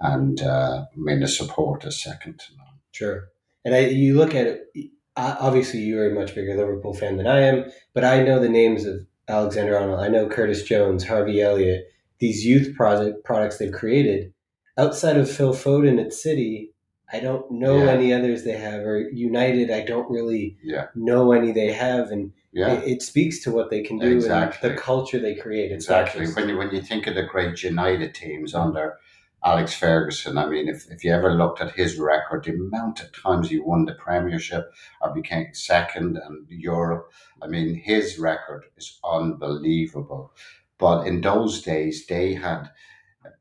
and 0.00 0.40
uh, 0.42 0.84
I 0.92 0.96
mean, 0.96 1.20
the 1.20 1.28
support 1.28 1.84
is 1.84 2.02
second 2.02 2.38
to 2.40 2.56
none. 2.56 2.66
Sure. 2.92 3.28
And 3.64 3.74
I, 3.74 3.80
you 3.86 4.16
look 4.16 4.34
at 4.34 4.46
it, 4.46 4.90
obviously 5.16 5.80
you're 5.80 6.10
a 6.10 6.14
much 6.14 6.34
bigger 6.34 6.56
Liverpool 6.56 6.94
fan 6.94 7.16
than 7.16 7.26
I 7.26 7.40
am, 7.40 7.64
but 7.92 8.04
I 8.04 8.22
know 8.22 8.40
the 8.40 8.48
names 8.48 8.84
of 8.84 9.06
Alexander 9.28 9.76
Arnold. 9.76 10.00
I 10.00 10.08
know 10.08 10.28
Curtis 10.28 10.62
Jones, 10.62 11.04
Harvey 11.06 11.40
Elliott, 11.42 11.86
these 12.18 12.44
youth 12.44 12.74
project 12.76 13.24
products 13.24 13.58
they've 13.58 13.72
created. 13.72 14.32
Outside 14.76 15.16
of 15.16 15.30
Phil 15.30 15.52
Foden 15.54 16.00
at 16.04 16.12
City, 16.12 16.72
I 17.12 17.20
don't 17.20 17.50
know 17.50 17.84
Yeah. 17.84 17.90
any 17.92 18.12
others 18.12 18.44
they 18.44 18.56
have. 18.56 18.80
Or 18.82 18.98
United, 19.10 19.70
I 19.70 19.80
don't 19.84 20.10
really 20.10 20.56
Yeah, 20.62 20.86
know 20.94 21.32
any 21.32 21.52
they 21.52 21.72
have. 21.72 22.10
And 22.10 22.32
yeah. 22.52 22.74
it, 22.74 22.88
it 22.88 23.02
speaks 23.02 23.42
to 23.44 23.50
what 23.50 23.70
they 23.70 23.82
can 23.82 23.98
do 23.98 24.14
Exactly. 24.14 24.68
and 24.68 24.78
the 24.78 24.80
culture 24.82 25.18
they 25.18 25.34
create. 25.34 25.72
It's 25.72 25.86
Exactly. 25.86 26.26
just- 26.26 26.36
When 26.36 26.48
you 26.48 26.56
when 26.58 26.70
you 26.74 26.82
think 26.82 27.06
of 27.06 27.14
the 27.14 27.22
great 27.22 27.62
United 27.62 28.14
teams 28.14 28.54
under 28.54 28.98
Alex 29.44 29.72
Ferguson, 29.72 30.36
I 30.36 30.46
mean, 30.46 30.68
if, 30.68 30.90
if 30.90 31.04
you 31.04 31.12
ever 31.12 31.32
looked 31.32 31.60
at 31.60 31.70
his 31.72 31.96
record, 31.98 32.44
the 32.44 32.52
amount 32.54 33.00
of 33.00 33.12
times 33.12 33.48
he 33.50 33.58
won 33.60 33.84
the 33.84 33.94
Premiership 33.94 34.72
or 35.00 35.14
became 35.14 35.54
second 35.54 36.18
and 36.18 36.46
Europe, 36.50 37.10
I 37.40 37.46
mean, 37.46 37.74
his 37.76 38.18
record 38.18 38.64
is 38.76 38.98
unbelievable. 39.04 40.32
But 40.78 41.06
in 41.06 41.20
those 41.20 41.62
days, 41.62 42.06
they 42.06 42.34
had 42.34 42.70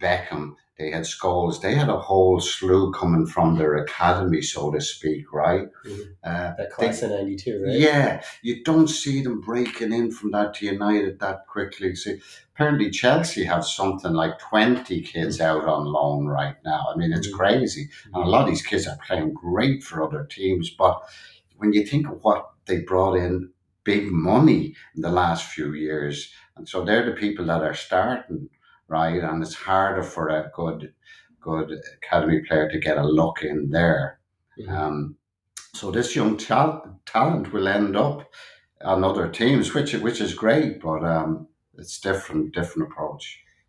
Beckham, 0.02 0.56
they 0.78 0.92
had 0.92 1.04
Scholes, 1.04 1.62
they 1.62 1.74
had 1.76 1.90
a 1.90 2.00
whole 2.00 2.40
slew 2.40 2.92
coming 2.92 3.26
from 3.26 3.58
their 3.58 3.76
academy, 3.78 4.42
so 4.42 4.72
to 4.72 4.82
speak, 4.82 5.32
right? 5.34 5.68
Mhm. 5.86 6.02
Uh, 6.24 6.54
that 6.58 6.72
class 6.72 7.02
of 7.04 7.12
92, 7.12 7.64
right? 7.64 7.74
yeah, 7.74 8.22
you 8.42 8.64
don't 8.64 8.88
see 8.90 9.22
them 9.24 9.40
breaking 9.40 9.94
in 9.94 10.12
from 10.12 10.32
that 10.32 10.56
to 10.56 10.66
United 10.66 11.20
that 11.20 11.48
quickly. 11.48 11.96
See, 11.96 12.20
apparently 12.54 12.90
Chelsea 12.90 13.44
have 13.46 13.66
something 13.66 14.14
like 14.14 14.40
20 14.40 15.02
kids 15.02 15.40
out 15.40 15.66
on 15.66 15.86
loan 15.86 16.28
right 16.28 16.58
now. 16.66 16.88
I 16.94 16.98
mean, 16.98 17.14
it's 17.14 17.30
Mhm. 17.30 17.38
crazy. 17.38 17.90
And 18.14 18.24
a 18.24 18.28
lot 18.28 18.42
of 18.44 18.48
these 18.50 18.66
kids 18.66 18.88
are 18.88 18.98
playing 19.08 19.34
great 19.34 19.84
for 19.84 20.04
other 20.04 20.26
teams. 20.30 20.70
But 20.70 21.02
when 21.58 21.72
you 21.74 21.86
think 21.86 22.08
of 22.08 22.24
what 22.24 22.50
they 22.66 22.80
brought 22.82 23.16
in, 23.16 23.52
big 23.88 24.12
money 24.12 24.76
in 24.96 25.02
the 25.02 25.18
last 25.22 25.46
few 25.46 25.74
years. 25.74 26.30
And 26.58 26.68
so 26.68 26.84
they're 26.84 27.06
the 27.06 27.22
people 27.26 27.46
that 27.46 27.64
are 27.64 27.74
starting, 27.74 28.50
right? 28.90 29.24
And 29.24 29.42
it's 29.42 29.56
harder 29.56 30.04
for 30.04 30.28
a 30.28 30.52
good, 30.54 30.94
good 31.40 31.72
academy 32.04 32.42
player 32.46 32.70
to 32.70 32.86
get 32.88 32.98
a 32.98 33.14
look 33.20 33.38
in 33.44 33.70
there. 33.72 34.20
Mhm. 34.60 34.70
Um, 34.78 35.16
so 35.74 35.92
this 35.92 36.16
young 36.16 36.36
tal- 36.38 37.00
talent 37.06 37.54
will 37.54 37.68
end 37.68 37.96
up 37.96 38.20
on 38.82 39.04
other 39.04 39.28
teams, 39.30 39.74
which 39.74 39.94
which 39.94 40.20
is 40.22 40.34
great, 40.44 40.82
but 40.82 41.02
um, 41.16 41.48
it's 41.78 42.00
different, 42.00 42.54
different 42.54 42.92
approach. 42.92 43.24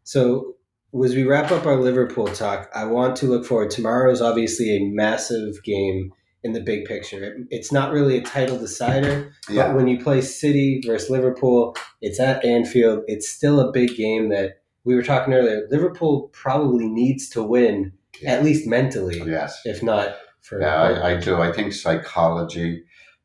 So, 0.04 0.56
as 1.04 1.14
we 1.14 1.24
wrap 1.24 1.52
up 1.52 1.66
our 1.66 1.80
Liverpool 1.88 2.28
talk, 2.28 2.60
I 2.74 2.84
want 2.86 3.14
to 3.16 3.26
look 3.26 3.44
forward. 3.46 3.70
Tomorrow 3.70 4.10
is 4.10 4.22
obviously 4.22 4.68
a 4.70 4.88
massive 5.02 5.62
game 5.62 6.12
in 6.44 6.52
the 6.52 6.60
big 6.60 6.84
picture. 6.84 7.22
It, 7.22 7.46
it's 7.50 7.72
not 7.72 7.92
really 7.92 8.16
a 8.18 8.22
title 8.22 8.58
decider, 8.58 9.32
but 9.48 9.74
when 9.74 9.88
you 9.88 9.98
play 10.02 10.20
City 10.20 10.80
versus 10.86 11.10
Liverpool, 11.10 11.76
it's 12.00 12.20
at 12.20 12.44
Anfield. 12.44 13.02
It's 13.08 13.28
still 13.28 13.60
a 13.60 13.72
big 13.72 13.96
game 13.96 14.28
that 14.30 14.60
we 14.84 14.94
were 14.94 15.02
talking 15.02 15.34
earlier. 15.34 15.66
Liverpool 15.70 16.30
probably 16.32 16.86
needs 16.88 17.28
to 17.30 17.42
win, 17.42 17.92
Yeah. 18.20 18.32
at 18.32 18.44
least 18.44 18.66
mentally, 18.66 19.20
yes, 19.26 19.60
if 19.64 19.82
not 19.82 20.16
for. 20.40 20.60
yeah, 20.60 20.80
I, 20.80 21.10
I 21.12 21.16
do. 21.20 21.36
I 21.42 21.52
think 21.52 21.72
psychology, 21.72 22.84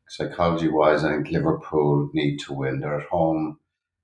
psychology 0.10 0.67
wise, 0.67 1.03
I 1.03 1.12
think 1.13 1.29
Liverpool 1.29 2.10
need 2.13 2.38
to 2.39 2.53
win. 2.53 2.79
They're 2.79 3.00
at 3.00 3.08
home. 3.08 3.60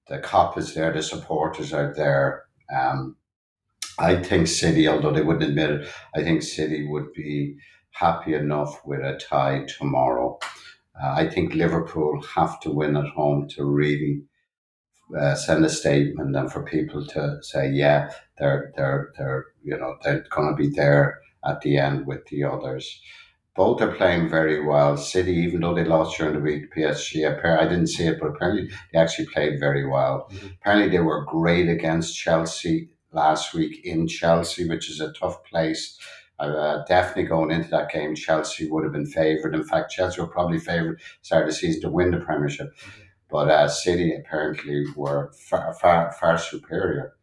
The 0.08 0.20
Kop 0.20 0.58
is 0.58 0.74
there. 0.74 0.94
The 0.94 1.04
supporters 1.04 1.74
are 1.74 1.94
there. 1.96 2.44
Um, 2.76 3.16
I 3.98 4.16
think 4.16 4.48
City, 4.48 4.88
although 4.88 5.12
they 5.12 5.22
wouldn't 5.22 5.50
admit 5.50 5.72
it, 5.72 5.90
I 6.16 6.24
think 6.24 6.42
City 6.42 6.88
would 6.88 7.12
be 7.14 7.58
happy 7.92 8.34
enough 8.34 8.82
with 8.86 9.02
a 9.02 9.18
tie 9.18 9.66
tomorrow. 9.78 10.40
Uh, 11.02 11.14
I 11.14 11.30
think 11.30 11.54
Liverpool 11.56 12.22
have 12.36 12.60
to 12.62 12.72
win 12.72 12.98
at 12.98 13.08
home 13.10 13.48
to 13.50 13.66
really 13.66 14.24
uh, 15.18 15.36
send 15.36 15.66
a 15.66 15.70
statement 15.70 16.36
and 16.36 16.52
for 16.52 16.64
people 16.64 17.06
to 17.06 17.40
say, 17.42 17.70
yeah, 17.72 18.12
they're 18.38 18.72
they're 18.76 19.12
they're 19.18 19.46
you 19.64 19.78
know 19.78 19.98
they're 20.04 20.26
going 20.30 20.50
to 20.50 20.56
be 20.56 20.70
there 20.70 21.20
at 21.46 21.62
the 21.62 21.78
end 21.78 22.06
with 22.06 22.26
the 22.28 22.44
others. 22.44 23.02
Both 23.56 23.82
are 23.82 23.94
playing 23.96 24.30
very 24.30 24.66
well. 24.66 24.96
City, 24.98 25.34
even 25.34 25.62
though 25.62 25.74
they 25.76 25.84
lost 25.84 26.18
during 26.18 26.34
the 26.36 26.40
week, 26.40 26.74
PSG, 26.74 27.26
appa- 27.26 27.60
I 27.62 27.66
didn't 27.66 27.88
see 27.88 28.06
it, 28.06 28.20
but 28.20 28.30
apparently 28.30 28.70
they 28.94 29.00
actually 29.00 29.26
played 29.28 29.60
very 29.60 29.86
well. 29.86 30.30
Mhm. 30.32 30.54
Apparently 30.62 30.90
they 30.90 31.04
were 31.04 31.26
great 31.26 31.68
against 31.68 32.16
Chelsea 32.18 32.90
last 33.12 33.54
week 33.54 33.86
in 33.86 34.08
Chelsea, 34.08 34.70
which 34.70 34.90
is 34.90 35.02
a 35.02 35.12
tough 35.14 35.44
place. 35.44 35.98
Uh, 36.40 36.86
definitely 36.86 37.24
going 37.24 37.52
into 37.52 37.70
that 37.70 37.92
game, 37.92 38.16
Chelsea 38.16 38.70
would 38.70 38.84
have 38.84 38.94
been 38.94 39.06
favoured. 39.06 39.54
In 39.54 39.64
fact, 39.64 39.92
Chelsea 39.92 40.22
were 40.22 40.28
probably 40.28 40.60
favoured 40.60 41.02
start 41.22 41.44
of 41.44 41.50
the 41.50 41.56
season 41.56 41.82
to 41.82 41.90
win 41.90 42.12
the 42.12 42.20
Premiership. 42.20 42.74
But 43.30 43.50
uh, 43.50 43.68
City 43.68 44.16
apparently 44.16 44.86
were 44.96 45.32
far, 45.34 45.74
far, 45.74 46.14
far 46.14 46.38
superior. 46.38 47.14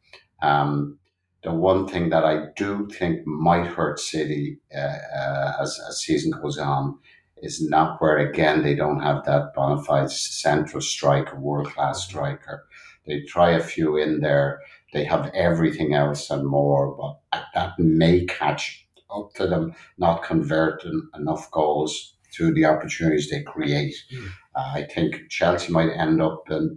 Um, 0.42 0.99
the 1.42 1.52
one 1.52 1.87
thing 1.87 2.11
that 2.11 2.25
I 2.25 2.46
do 2.56 2.88
think 2.88 3.26
might 3.26 3.66
hurt 3.66 3.99
City 3.99 4.58
uh, 4.75 4.80
uh, 4.80 5.52
as 5.61 5.80
as 5.88 6.00
season 6.00 6.32
goes 6.32 6.58
on 6.58 6.99
is 7.38 7.62
not 7.68 8.00
where 8.00 8.18
again 8.18 8.62
they 8.62 8.75
don't 8.75 9.00
have 9.00 9.25
that 9.25 9.54
bona 9.54 9.82
fide 9.82 10.11
central 10.11 10.80
striker, 10.80 11.38
world 11.38 11.68
class 11.68 12.04
striker. 12.04 12.66
They 13.06 13.23
try 13.23 13.52
a 13.52 13.62
few 13.62 13.96
in 13.96 14.20
there. 14.20 14.61
They 14.92 15.04
have 15.04 15.30
everything 15.35 15.94
else 15.94 16.30
and 16.30 16.46
more, 16.46 16.96
but 17.32 17.44
that 17.54 17.78
may 17.78 18.25
catch 18.25 18.86
up 19.10 19.34
to 19.34 19.46
them 19.46 19.75
not 19.98 20.22
converting 20.22 21.08
enough 21.14 21.50
goals 21.50 22.14
through 22.32 22.54
the 22.54 22.64
opportunities 22.64 23.30
they 23.30 23.42
create. 23.42 23.94
Mm. 24.12 24.28
Uh, 24.54 24.72
I 24.75 24.86
think 24.92 25.28
Chelsea 25.30 25.72
might 25.72 25.90
end 25.90 26.20
up 26.20 26.48
a 26.50 26.68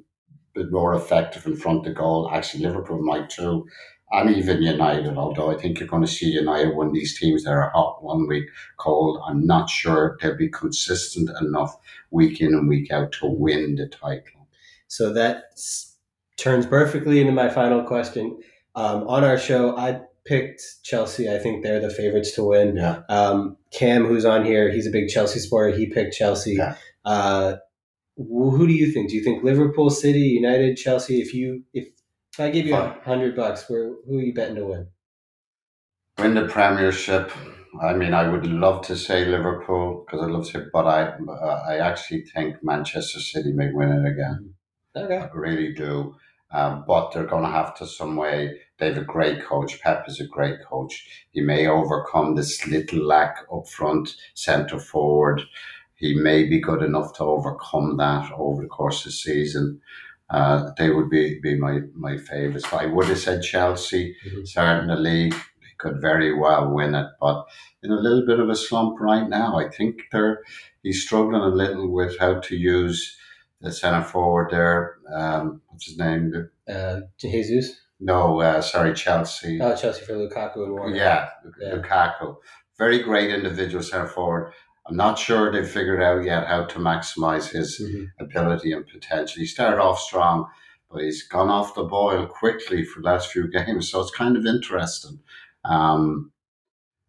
bit 0.53 0.71
more 0.71 0.93
effective 0.93 1.45
in 1.45 1.55
front 1.55 1.87
of 1.87 1.95
goal. 1.95 2.29
Actually, 2.31 2.65
Liverpool 2.65 3.01
might 3.01 3.29
too 3.29 3.65
and 4.11 4.35
even 4.35 4.63
United, 4.63 5.17
although 5.17 5.51
I 5.51 5.57
think 5.57 5.79
you're 5.79 5.87
going 5.87 6.01
to 6.03 6.07
see 6.07 6.27
United 6.27 6.75
of 6.75 6.93
these 6.93 7.17
teams 7.17 7.43
that 7.43 7.51
are 7.51 7.69
hot 7.69 8.03
one 8.03 8.27
week, 8.27 8.45
cold. 8.77 9.21
I'm 9.25 9.45
not 9.45 9.69
sure 9.69 10.17
they'll 10.21 10.35
be 10.35 10.49
consistent 10.49 11.29
enough 11.41 11.77
week 12.09 12.41
in 12.41 12.53
and 12.53 12.67
week 12.67 12.91
out 12.91 13.11
to 13.13 13.27
win 13.27 13.75
the 13.75 13.87
title. 13.87 14.47
So 14.87 15.13
that 15.13 15.43
turns 16.37 16.65
perfectly 16.65 17.21
into 17.21 17.33
my 17.33 17.49
final 17.49 17.83
question. 17.83 18.39
Um, 18.73 19.07
on 19.07 19.23
our 19.23 19.37
show, 19.37 19.77
I 19.77 20.01
picked 20.29 20.61
Chelsea. 20.83 21.27
I 21.29 21.39
think 21.39 21.63
they're 21.63 21.79
the 21.79 21.89
favorites 21.89 22.31
to 22.33 22.43
win. 22.43 22.77
Yeah. 22.77 23.01
Um, 23.09 23.57
Cam, 23.71 24.05
who's 24.05 24.25
on 24.25 24.45
here, 24.45 24.71
he's 24.71 24.87
a 24.87 24.91
big 24.91 25.09
Chelsea 25.09 25.39
supporter. 25.39 25.75
He 25.75 25.87
picked 25.87 26.13
Chelsea. 26.13 26.53
Yeah. 26.53 26.75
Uh, 27.03 27.55
who 28.15 28.67
do 28.67 28.73
you 28.73 28.91
think? 28.91 29.09
Do 29.09 29.15
you 29.15 29.23
think 29.23 29.43
Liverpool, 29.43 29.89
City, 29.89 30.19
United, 30.19 30.77
Chelsea? 30.77 31.19
If 31.19 31.33
you 31.33 31.63
if 31.73 31.87
if 32.33 32.39
I 32.39 32.49
give 32.51 32.67
you 32.67 32.75
a 32.75 32.97
hundred 33.03 33.35
bucks, 33.35 33.69
where 33.69 33.95
who 34.05 34.19
are 34.19 34.21
you 34.21 34.33
betting 34.33 34.55
to 34.55 34.65
win? 34.65 34.87
Win 36.19 36.35
the 36.35 36.45
Premiership. 36.47 37.31
I 37.81 37.93
mean, 37.93 38.13
I 38.13 38.27
would 38.27 38.45
love 38.45 38.85
to 38.87 38.95
say 38.95 39.25
Liverpool 39.25 40.05
because 40.05 40.21
I 40.21 40.29
love 40.29 40.49
to, 40.51 40.67
but 40.73 40.85
I 40.85 41.13
uh, 41.27 41.63
I 41.67 41.77
actually 41.77 42.23
think 42.25 42.57
Manchester 42.61 43.19
City 43.19 43.51
may 43.53 43.71
win 43.71 43.91
it 43.91 44.05
again. 44.05 44.53
Okay, 44.95 45.17
I 45.17 45.29
really 45.33 45.73
do. 45.73 46.15
Um, 46.51 46.83
but 46.87 47.11
they're 47.11 47.25
going 47.25 47.43
to 47.43 47.49
have 47.49 47.75
to 47.77 47.87
some 47.87 48.15
way. 48.15 48.59
They 48.79 48.87
have 48.87 48.97
a 48.97 49.01
great 49.01 49.43
coach. 49.43 49.79
Pep 49.81 50.05
is 50.07 50.19
a 50.19 50.27
great 50.27 50.63
coach. 50.63 51.05
He 51.31 51.41
may 51.41 51.67
overcome 51.67 52.35
this 52.35 52.65
little 52.65 53.03
lack 53.05 53.45
up 53.53 53.67
front, 53.67 54.15
centre 54.33 54.79
forward. 54.79 55.41
He 55.95 56.13
may 56.15 56.45
be 56.45 56.61
good 56.61 56.81
enough 56.81 57.13
to 57.17 57.23
overcome 57.23 57.97
that 57.97 58.31
over 58.31 58.61
the 58.61 58.69
course 58.69 58.99
of 58.99 59.05
the 59.05 59.11
season. 59.11 59.81
Uh, 60.29 60.71
they 60.77 60.91
would 60.91 61.09
be, 61.09 61.39
be 61.41 61.55
my, 61.55 61.79
my 61.93 62.15
favourites. 62.17 62.71
I 62.71 62.85
would 62.85 63.07
have 63.07 63.17
said 63.17 63.41
Chelsea 63.41 64.15
mm-hmm. 64.25 64.45
starting 64.45 64.87
the 64.87 64.95
league. 64.95 65.33
They 65.33 65.73
could 65.77 65.99
very 65.99 66.37
well 66.37 66.73
win 66.73 66.95
it, 66.95 67.07
but 67.19 67.45
in 67.83 67.91
a 67.91 67.95
little 67.99 68.25
bit 68.25 68.39
of 68.39 68.49
a 68.49 68.55
slump 68.55 68.99
right 68.99 69.27
now. 69.27 69.57
I 69.57 69.69
think 69.69 70.03
they're 70.11 70.43
he's 70.83 71.03
struggling 71.03 71.41
a 71.41 71.47
little 71.47 71.91
with 71.91 72.17
how 72.19 72.39
to 72.39 72.55
use 72.55 73.17
the 73.59 73.71
centre 73.71 74.03
forward 74.03 74.51
there. 74.51 74.97
Um, 75.13 75.61
what's 75.67 75.87
his 75.87 75.97
name? 75.97 76.49
Uh, 76.67 77.01
Jesus. 77.17 77.75
No, 77.99 78.39
uh, 78.39 78.61
sorry, 78.61 78.93
Chelsea. 78.93 79.59
Oh, 79.61 79.75
Chelsea 79.75 80.05
for 80.05 80.13
Lukaku 80.13 80.63
and 80.63 80.73
Werner. 80.73 80.95
Yeah, 80.95 81.29
yeah. 81.61 81.75
Lukaku. 81.75 82.37
Very 82.77 82.99
great 82.99 83.29
individual 83.29 83.83
centre 83.83 84.07
forward. 84.07 84.53
I'm 84.87 84.95
not 84.95 85.19
sure 85.19 85.51
they've 85.51 85.67
figured 85.67 86.01
out 86.01 86.23
yet 86.23 86.47
how 86.47 86.63
to 86.65 86.79
maximize 86.79 87.49
his 87.49 87.79
mm-hmm. 87.79 88.05
ability 88.23 88.71
and 88.71 88.87
potential. 88.87 89.39
He 89.39 89.45
started 89.45 89.79
off 89.79 89.99
strong, 89.99 90.47
but 90.89 91.03
he's 91.03 91.27
gone 91.27 91.49
off 91.49 91.75
the 91.75 91.83
boil 91.83 92.25
quickly 92.25 92.83
for 92.83 93.01
the 93.01 93.07
last 93.07 93.31
few 93.31 93.47
games. 93.51 93.91
So 93.91 94.01
it's 94.01 94.11
kind 94.11 94.37
of 94.37 94.45
interesting. 94.45 95.19
Um, 95.65 96.31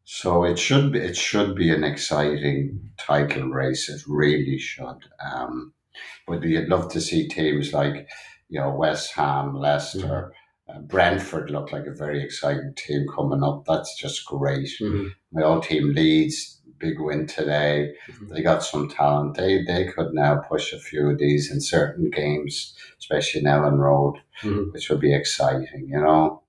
so 0.04 0.44
it 0.44 0.58
should 0.58 0.92
be 0.92 0.98
it 0.98 1.16
should 1.16 1.54
be 1.54 1.72
an 1.72 1.84
exciting 1.84 2.90
title 2.98 3.48
race. 3.48 3.88
It 3.88 4.02
really 4.08 4.58
should. 4.58 4.98
Um, 5.24 5.72
but 6.26 6.42
you'd 6.42 6.68
love 6.68 6.90
to 6.92 7.00
see 7.00 7.28
teams 7.28 7.72
like 7.72 8.08
you 8.48 8.60
know 8.60 8.70
West 8.70 9.12
Ham, 9.14 9.54
Leicester. 9.54 9.98
Mm-hmm. 10.00 10.39
Uh, 10.70 10.80
Brentford 10.80 11.50
look 11.50 11.72
like 11.72 11.86
a 11.86 11.94
very 11.94 12.22
exciting 12.22 12.74
team 12.76 13.06
coming 13.14 13.42
up. 13.42 13.64
That's 13.66 13.96
just 13.96 14.24
great. 14.26 14.68
Mm-hmm. 14.80 15.08
My 15.32 15.42
old 15.42 15.64
team 15.64 15.94
Leeds 15.94 16.60
big 16.80 16.98
win 16.98 17.26
today. 17.26 17.92
Mm-hmm. 18.10 18.34
They 18.34 18.42
got 18.42 18.64
some 18.64 18.88
talent. 18.88 19.36
They 19.36 19.62
they 19.62 19.84
could 19.84 20.12
now 20.12 20.36
push 20.36 20.72
a 20.72 20.80
few 20.80 21.10
of 21.10 21.18
these 21.18 21.50
in 21.52 21.60
certain 21.60 22.10
games, 22.10 22.74
especially 22.98 23.42
in 23.42 23.46
Elland 23.46 23.78
Road, 23.78 24.16
mm-hmm. 24.42 24.72
which 24.72 24.88
would 24.90 25.00
be 25.00 25.14
exciting, 25.14 25.88
you 25.88 26.00
know. 26.00 26.42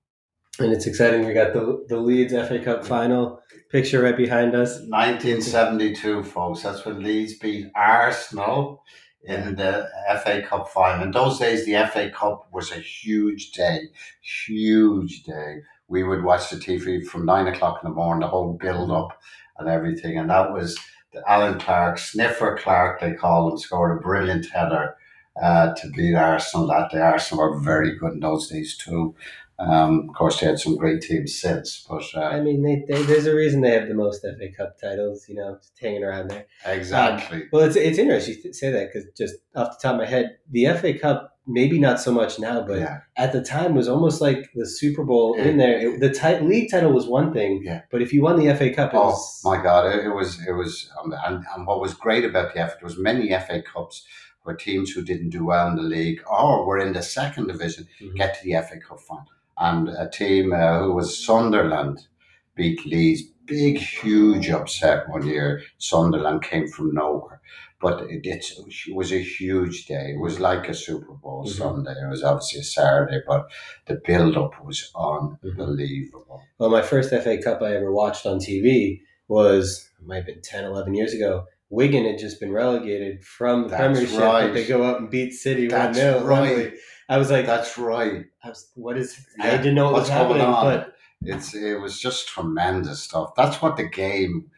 And 0.58 0.72
it's 0.72 0.86
exciting. 0.86 1.24
We 1.26 1.34
got 1.34 1.52
the 1.52 1.84
the 1.88 1.98
Leeds 1.98 2.32
FA 2.32 2.58
Cup 2.58 2.84
final 2.84 3.40
picture 3.70 4.02
right 4.02 4.16
behind 4.16 4.54
us. 4.54 4.80
1972, 4.88 6.24
folks. 6.24 6.62
That's 6.62 6.84
when 6.84 7.02
Leeds 7.02 7.38
beat 7.38 7.70
Arsenal 7.74 8.82
in 9.24 9.54
the 9.54 9.88
FA 10.22 10.42
Cup 10.42 10.68
final. 10.68 11.04
In 11.04 11.12
those 11.12 11.38
days, 11.38 11.64
the 11.64 11.74
FA 11.92 12.10
Cup 12.10 12.48
was 12.52 12.72
a 12.72 12.76
huge 12.76 13.52
day, 13.52 13.88
huge 14.20 15.22
day. 15.22 15.58
We 15.88 16.02
would 16.02 16.24
watch 16.24 16.50
the 16.50 16.56
TV 16.56 17.04
from 17.04 17.26
nine 17.26 17.46
o'clock 17.46 17.80
in 17.82 17.90
the 17.90 17.94
morning, 17.94 18.20
the 18.20 18.28
whole 18.28 18.54
build 18.54 18.90
up 18.90 19.20
and 19.58 19.68
everything. 19.68 20.18
And 20.18 20.30
that 20.30 20.52
was 20.52 20.78
the 21.12 21.22
Allan 21.30 21.58
Clarke, 21.58 21.98
Sniffer 21.98 22.56
Clarke, 22.56 23.00
they 23.00 23.12
call 23.12 23.50
him, 23.50 23.58
scored 23.58 23.98
a 23.98 24.00
brilliant 24.00 24.46
header 24.46 24.96
uh, 25.40 25.74
to 25.74 25.90
beat 25.90 26.14
Arsenal 26.14 26.66
that 26.68 26.90
day. 26.90 26.98
Arsenal 26.98 27.50
were 27.50 27.60
very 27.60 27.96
good 27.96 28.14
in 28.14 28.20
those 28.20 28.48
days 28.48 28.76
too. 28.76 29.14
Um, 29.58 30.08
of 30.08 30.14
course, 30.14 30.40
they 30.40 30.46
had 30.46 30.58
some 30.58 30.76
great 30.76 31.02
teams 31.02 31.40
since, 31.40 31.86
but 31.88 32.02
uh, 32.16 32.22
I 32.22 32.40
mean, 32.40 32.62
they, 32.62 32.84
they, 32.88 33.02
there's 33.04 33.26
a 33.26 33.34
reason 33.34 33.60
they 33.60 33.70
have 33.70 33.86
the 33.86 33.94
most 33.94 34.22
FA 34.22 34.48
Cup 34.56 34.80
titles, 34.80 35.28
you 35.28 35.36
know, 35.36 35.56
just 35.56 35.78
hanging 35.80 36.02
around 36.02 36.28
there. 36.28 36.46
Exactly. 36.66 37.42
Um, 37.42 37.48
well, 37.52 37.62
it's 37.62 37.76
it's 37.76 37.98
interesting 37.98 38.36
you 38.42 38.52
say 38.52 38.70
that 38.70 38.92
because 38.92 39.08
just 39.16 39.36
off 39.54 39.78
the 39.78 39.82
top 39.82 39.94
of 39.94 40.00
my 40.00 40.06
head, 40.06 40.38
the 40.50 40.66
FA 40.74 40.98
Cup 40.98 41.32
maybe 41.46 41.78
not 41.78 42.00
so 42.00 42.12
much 42.12 42.38
now, 42.38 42.64
but 42.64 42.78
yeah. 42.78 43.00
at 43.16 43.32
the 43.32 43.42
time 43.42 43.74
was 43.74 43.88
almost 43.88 44.20
like 44.20 44.50
the 44.54 44.66
Super 44.66 45.04
Bowl 45.04 45.36
yeah. 45.36 45.44
in 45.44 45.56
there. 45.56 45.78
It, 45.78 46.00
the 46.00 46.10
t- 46.10 46.40
league 46.40 46.70
title 46.70 46.92
was 46.92 47.06
one 47.06 47.32
thing, 47.32 47.62
yeah. 47.64 47.82
but 47.90 48.02
if 48.02 48.12
you 48.12 48.22
won 48.22 48.38
the 48.38 48.54
FA 48.54 48.70
Cup, 48.70 48.92
oh 48.94 49.10
was, 49.10 49.40
my 49.44 49.60
God, 49.60 49.86
it, 49.86 50.04
it, 50.04 50.14
was 50.14 50.40
it 50.46 50.52
was, 50.52 50.90
um, 51.02 51.12
and, 51.24 51.44
and 51.54 51.66
what 51.66 51.80
was 51.80 51.94
great 51.94 52.24
about 52.24 52.54
the 52.54 52.60
FA, 52.60 52.76
there 52.78 52.84
was 52.84 52.98
many 52.98 53.28
FA 53.30 53.62
Cups 53.62 54.06
where 54.42 54.56
teams 54.56 54.90
who 54.90 55.02
didn't 55.02 55.30
do 55.30 55.44
well 55.44 55.68
in 55.68 55.76
the 55.76 55.82
league 55.82 56.22
or 56.26 56.66
were 56.66 56.78
in 56.78 56.92
the 56.92 57.02
second 57.02 57.46
division 57.46 57.88
mm-hmm. 58.00 58.16
get 58.16 58.34
to 58.34 58.44
the 58.44 58.52
FA 58.62 58.78
Cup 58.78 59.00
final, 59.00 59.26
and 59.62 59.88
a 59.88 60.08
team 60.08 60.52
uh, 60.52 60.80
who 60.80 60.92
was 60.92 61.24
Sunderland 61.24 62.06
beat 62.54 62.84
Leeds. 62.86 63.22
Big, 63.44 63.76
huge 63.78 64.48
upset 64.50 65.08
one 65.08 65.26
year. 65.26 65.62
Sunderland 65.78 66.42
came 66.42 66.68
from 66.68 66.94
nowhere 66.94 67.42
but 67.82 68.04
it, 68.08 68.24
it, 68.24 68.94
was 68.94 69.12
a 69.12 69.20
huge 69.20 69.86
day. 69.86 70.12
It 70.14 70.20
was 70.20 70.38
like 70.38 70.68
a 70.68 70.74
Super 70.74 71.14
Bowl 71.14 71.44
mm-hmm. 71.44 71.58
Sunday. 71.58 71.90
It 71.90 72.08
was 72.08 72.22
obviously 72.22 72.60
a 72.60 72.64
Saturday, 72.64 73.20
but 73.26 73.50
the 73.86 74.00
build 74.06 74.36
up 74.36 74.64
was 74.64 74.90
unbelievable. 74.94 76.42
Well, 76.58 76.70
my 76.70 76.80
first 76.80 77.10
FA 77.10 77.42
Cup 77.42 77.60
I 77.60 77.74
ever 77.74 77.92
watched 77.92 78.24
on 78.24 78.38
TV 78.38 79.00
was, 79.26 79.90
it 80.00 80.06
might 80.06 80.16
have 80.18 80.26
been 80.26 80.42
10, 80.42 80.64
11 80.64 80.94
years 80.94 81.12
ago. 81.12 81.46
Wigan 81.70 82.04
had 82.04 82.18
just 82.18 82.38
been 82.38 82.52
relegated 82.52 83.24
from 83.24 83.64
the 83.64 83.68
That's 83.70 83.80
Premiership, 83.80 84.20
right. 84.20 84.46
but 84.46 84.54
they 84.54 84.66
go 84.66 84.84
out 84.84 85.00
and 85.00 85.10
beat 85.10 85.32
City 85.32 85.68
one 85.68 85.92
0 85.92 86.22
right. 86.22 86.74
I 87.08 87.18
was 87.18 87.30
like, 87.30 87.46
"That's 87.46 87.76
right." 87.78 88.24
I 88.44 88.48
was, 88.48 88.70
what 88.74 88.96
is? 88.96 89.24
Yeah. 89.38 89.52
I 89.52 89.56
didn't 89.56 89.74
know 89.74 89.84
what 89.84 89.94
What's 89.94 90.08
was 90.08 90.18
happening, 90.18 90.50
but 90.50 90.94
it's 91.22 91.54
it 91.54 91.80
was 91.80 92.00
just 92.00 92.28
tremendous 92.28 93.02
stuff. 93.02 93.34
That's 93.36 93.60
what 93.62 93.76
the 93.76 93.88
game 93.88 94.50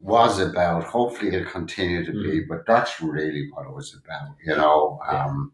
was 0.00 0.40
about. 0.40 0.84
Hopefully, 0.84 1.34
it'll 1.34 1.50
continue 1.50 2.04
to 2.04 2.12
be, 2.12 2.40
mm. 2.40 2.48
but 2.48 2.66
that's 2.66 3.00
really 3.00 3.48
what 3.52 3.66
it 3.66 3.74
was 3.74 3.94
about, 3.94 4.34
you 4.44 4.56
know. 4.56 4.98
Um, 5.06 5.52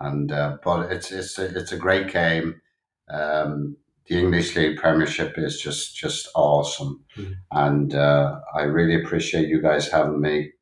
and 0.00 0.32
uh, 0.32 0.58
but 0.64 0.90
it's 0.90 1.12
it's 1.12 1.38
a, 1.38 1.46
it's 1.56 1.72
a 1.72 1.76
great 1.76 2.12
game. 2.12 2.60
Um, 3.08 3.76
the 4.06 4.18
English 4.18 4.56
League 4.56 4.78
Premiership 4.78 5.34
is 5.36 5.60
just 5.60 5.96
just 5.96 6.28
awesome, 6.34 7.04
mm. 7.16 7.34
and 7.50 7.94
uh, 7.94 8.40
I 8.54 8.62
really 8.62 9.00
appreciate 9.00 9.48
you 9.48 9.60
guys 9.60 9.88
having 9.88 10.20
me. 10.20 10.52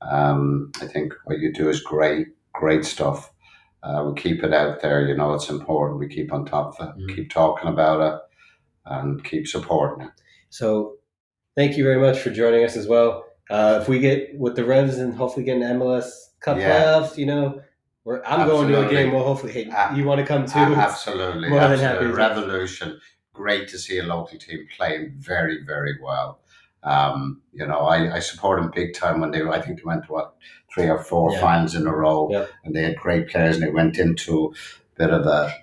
Um, 0.00 0.70
I 0.80 0.86
think 0.86 1.14
what 1.24 1.38
you 1.38 1.52
do 1.52 1.68
is 1.68 1.80
great, 1.80 2.28
great 2.52 2.84
stuff. 2.84 3.32
Uh, 3.84 4.02
we 4.04 4.20
keep 4.20 4.42
it 4.42 4.54
out 4.54 4.80
there, 4.80 5.06
you 5.06 5.14
know. 5.14 5.34
It's 5.34 5.50
important. 5.50 6.00
We 6.00 6.08
keep 6.08 6.32
on 6.32 6.46
top 6.46 6.80
of 6.80 6.88
it, 6.88 6.98
mm. 6.98 7.14
keep 7.14 7.30
talking 7.30 7.68
about 7.68 8.00
it, 8.00 8.20
and 8.86 9.22
keep 9.22 9.46
supporting 9.46 10.06
it. 10.06 10.12
So 10.48 10.96
thank 11.54 11.76
you 11.76 11.84
very 11.84 12.00
much 12.00 12.18
for 12.18 12.30
joining 12.30 12.64
us 12.64 12.76
as 12.76 12.86
well. 12.86 13.26
Uh, 13.50 13.80
if 13.82 13.88
we 13.88 13.98
get 13.98 14.38
with 14.38 14.56
the 14.56 14.64
Revs 14.64 14.96
and 14.96 15.14
hopefully 15.14 15.44
get 15.44 15.56
an 15.56 15.78
MLS 15.78 16.10
Cup 16.40 16.56
yeah. 16.56 16.82
playoffs, 16.82 17.18
you 17.18 17.26
know, 17.26 17.60
I'm 18.06 18.22
absolutely. 18.40 18.72
going 18.72 18.88
to 18.88 18.88
a 18.88 18.90
game. 18.90 19.12
Well, 19.12 19.24
hopefully, 19.24 19.52
hey, 19.52 19.68
uh, 19.68 19.94
you 19.94 20.04
want 20.04 20.20
to 20.20 20.26
come 20.26 20.46
too? 20.46 20.58
Absolutely, 20.58 21.48
more 21.50 21.60
absolutely. 21.60 21.76
than 21.76 21.94
happy. 21.94 22.06
Revolution. 22.06 23.00
Great 23.32 23.68
to 23.68 23.78
see 23.78 23.98
a 23.98 24.02
local 24.02 24.38
team 24.38 24.66
playing 24.76 25.14
very, 25.18 25.62
very 25.64 25.98
well. 26.00 26.38
Um, 26.84 27.40
you 27.52 27.66
know, 27.66 27.80
I, 27.80 28.16
I 28.16 28.18
support 28.20 28.60
them 28.60 28.70
big 28.74 28.94
time 28.94 29.20
when 29.20 29.30
they. 29.30 29.42
I 29.42 29.60
think 29.60 29.78
they 29.78 29.84
went 29.84 30.04
to 30.04 30.12
what 30.12 30.34
three 30.72 30.88
or 30.88 30.98
four 30.98 31.32
yeah. 31.32 31.40
finals 31.40 31.74
in 31.74 31.86
a 31.86 31.94
row, 31.94 32.28
yeah. 32.30 32.46
and 32.64 32.74
they 32.74 32.82
had 32.82 32.96
great 32.96 33.28
players, 33.28 33.56
and 33.56 33.64
they 33.64 33.70
went 33.70 33.98
into 33.98 34.54
a 34.96 34.98
bit 34.98 35.10
of 35.10 35.26
a 35.26 35.54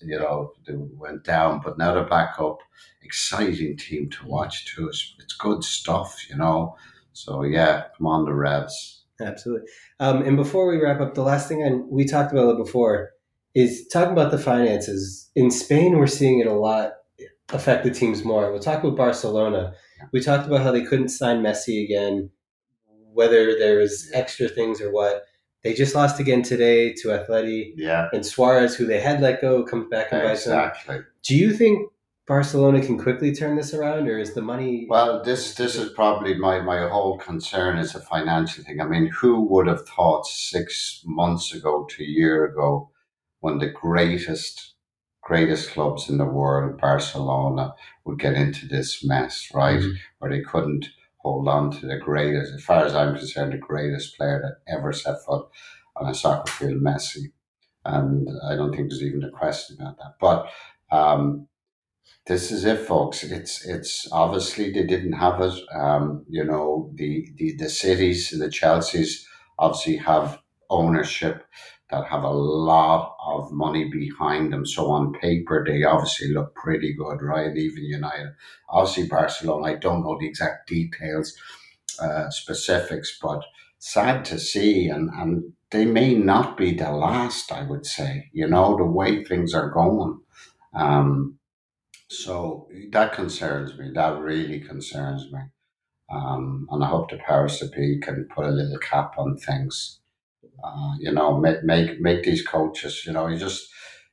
you 0.00 0.18
know, 0.18 0.52
they 0.66 0.74
went 0.74 1.24
down, 1.24 1.60
but 1.62 1.78
now 1.78 1.94
they're 1.94 2.04
back 2.04 2.40
up. 2.40 2.60
Exciting 3.02 3.76
team 3.76 4.10
to 4.10 4.26
watch 4.26 4.74
too. 4.74 4.88
It's, 4.88 5.14
it's 5.18 5.34
good 5.34 5.64
stuff, 5.64 6.28
you 6.28 6.36
know. 6.36 6.76
So 7.12 7.42
yeah, 7.42 7.84
come 7.96 8.06
on 8.06 8.24
the 8.24 8.34
Revs. 8.34 9.04
Absolutely. 9.20 9.68
Um, 9.98 10.22
and 10.22 10.36
before 10.36 10.68
we 10.68 10.80
wrap 10.80 11.00
up, 11.00 11.14
the 11.14 11.22
last 11.22 11.48
thing 11.48 11.64
I, 11.64 11.70
we 11.90 12.04
talked 12.04 12.32
about 12.32 12.50
it 12.50 12.64
before 12.64 13.10
is 13.54 13.88
talking 13.88 14.12
about 14.12 14.30
the 14.30 14.38
finances. 14.38 15.30
In 15.34 15.50
Spain, 15.50 15.98
we're 15.98 16.06
seeing 16.06 16.40
it 16.40 16.46
a 16.46 16.52
lot 16.52 16.92
affect 17.50 17.84
the 17.84 17.90
teams 17.90 18.24
more. 18.24 18.50
We'll 18.50 18.60
talk 18.60 18.84
about 18.84 18.96
Barcelona. 18.96 19.72
We 20.12 20.20
talked 20.20 20.46
about 20.46 20.62
how 20.62 20.72
they 20.72 20.82
couldn't 20.82 21.08
sign 21.08 21.42
Messi 21.42 21.84
again, 21.84 22.30
whether 23.12 23.58
there 23.58 23.78
was 23.78 24.10
extra 24.14 24.48
things 24.48 24.80
or 24.80 24.92
what. 24.92 25.24
They 25.64 25.74
just 25.74 25.94
lost 25.94 26.20
again 26.20 26.42
today 26.42 26.92
to 26.94 27.08
Atleti. 27.08 27.72
Yeah. 27.76 28.08
And 28.12 28.24
Suarez, 28.24 28.76
who 28.76 28.86
they 28.86 29.00
had 29.00 29.20
let 29.20 29.40
go, 29.40 29.64
comes 29.64 29.88
back 29.90 30.12
and 30.12 30.22
them. 30.22 30.30
Exactly. 30.30 31.00
Do 31.24 31.36
you 31.36 31.52
think 31.52 31.90
Barcelona 32.28 32.80
can 32.80 32.98
quickly 32.98 33.34
turn 33.34 33.56
this 33.56 33.74
around, 33.74 34.06
or 34.06 34.18
is 34.18 34.34
the 34.34 34.42
money? 34.42 34.86
Well, 34.88 35.22
this 35.24 35.54
this 35.54 35.74
is 35.74 35.90
probably 35.90 36.34
my, 36.34 36.60
my 36.60 36.86
whole 36.86 37.18
concern 37.18 37.78
is 37.78 37.94
a 37.94 38.00
financial 38.00 38.62
thing. 38.62 38.80
I 38.80 38.86
mean, 38.86 39.06
who 39.08 39.42
would 39.48 39.66
have 39.66 39.88
thought 39.88 40.26
six 40.26 41.02
months 41.04 41.52
ago 41.52 41.86
to 41.90 42.02
a 42.02 42.06
year 42.06 42.44
ago 42.44 42.90
when 43.40 43.58
the 43.58 43.70
greatest 43.70 44.74
greatest 45.28 45.70
clubs 45.72 46.08
in 46.10 46.16
the 46.18 46.24
world, 46.40 46.80
Barcelona, 46.80 47.74
would 48.04 48.18
get 48.18 48.34
into 48.34 48.66
this 48.66 49.04
mess, 49.04 49.34
right? 49.54 49.80
Mhm. 49.80 49.94
Where 50.18 50.30
they 50.30 50.40
couldn't 50.52 50.86
hold 51.18 51.48
on 51.48 51.70
to 51.72 51.86
the 51.86 51.98
greatest, 51.98 52.54
as 52.54 52.64
far 52.64 52.84
as 52.86 52.94
I'm 52.94 53.14
concerned, 53.14 53.52
the 53.52 53.58
greatest 53.72 54.16
player 54.16 54.38
that 54.42 54.56
ever 54.74 54.92
set 54.92 55.22
foot 55.26 55.44
on 55.96 56.08
a 56.10 56.14
soccer 56.14 56.50
field, 56.50 56.82
Messi. 56.82 57.24
And 57.84 58.28
I 58.50 58.56
don't 58.56 58.72
think 58.74 58.88
there's 58.88 59.02
even 59.10 59.24
a 59.24 59.30
question 59.42 59.76
about 59.80 59.98
that. 59.98 60.14
But 60.20 60.38
um, 61.00 61.48
this 62.26 62.50
is 62.52 62.64
it, 62.64 62.80
folks. 62.86 63.24
It's 63.24 63.66
it's 63.66 64.08
obviously 64.12 64.72
they 64.72 64.84
didn't 64.84 65.14
have 65.14 65.40
it. 65.40 65.54
Um, 65.74 66.24
you 66.28 66.44
know, 66.44 66.90
the, 66.94 67.28
the 67.38 67.56
the 67.56 67.70
cities, 67.70 68.20
the 68.30 68.50
Chelsea's 68.50 69.26
obviously 69.58 69.96
have 69.96 70.40
ownership 70.70 71.44
that 71.90 72.06
have 72.06 72.22
a 72.22 72.30
lot 72.30 73.16
of 73.24 73.50
money 73.52 73.88
behind 73.90 74.52
them. 74.52 74.66
So 74.66 74.90
on 74.90 75.12
paper, 75.14 75.64
they 75.66 75.84
obviously 75.84 76.28
look 76.32 76.54
pretty 76.54 76.94
good, 76.94 77.22
right? 77.22 77.56
Even 77.56 77.84
United, 77.84 78.34
obviously 78.68 79.08
Barcelona. 79.08 79.66
I 79.66 79.74
don't 79.76 80.02
know 80.02 80.18
the 80.18 80.26
exact 80.26 80.68
details, 80.68 81.34
uh, 82.00 82.30
specifics, 82.30 83.18
but 83.20 83.42
sad 83.78 84.24
to 84.26 84.38
see, 84.38 84.88
and 84.88 85.10
and 85.10 85.52
they 85.70 85.84
may 85.84 86.14
not 86.14 86.56
be 86.56 86.74
the 86.74 86.90
last. 86.92 87.52
I 87.52 87.62
would 87.62 87.86
say, 87.86 88.30
you 88.32 88.48
know, 88.48 88.76
the 88.76 88.84
way 88.84 89.24
things 89.24 89.54
are 89.54 89.70
going. 89.70 90.20
Um, 90.74 91.38
so 92.08 92.68
that 92.90 93.12
concerns 93.12 93.78
me. 93.78 93.90
That 93.94 94.18
really 94.18 94.60
concerns 94.60 95.30
me. 95.32 95.40
Um, 96.10 96.66
and 96.70 96.82
I 96.82 96.88
hope 96.88 97.10
the 97.10 97.18
that 97.18 97.72
be 97.76 97.98
can 98.00 98.28
put 98.34 98.46
a 98.46 98.50
little 98.50 98.78
cap 98.78 99.14
on 99.18 99.36
things. 99.36 100.00
Uh, 100.62 100.94
you 100.98 101.12
know, 101.12 101.38
make 101.38 101.62
make 101.62 102.00
make 102.00 102.24
these 102.24 102.46
coaches. 102.46 103.04
You 103.06 103.12
know, 103.12 103.26
you 103.28 103.38
just 103.38 103.68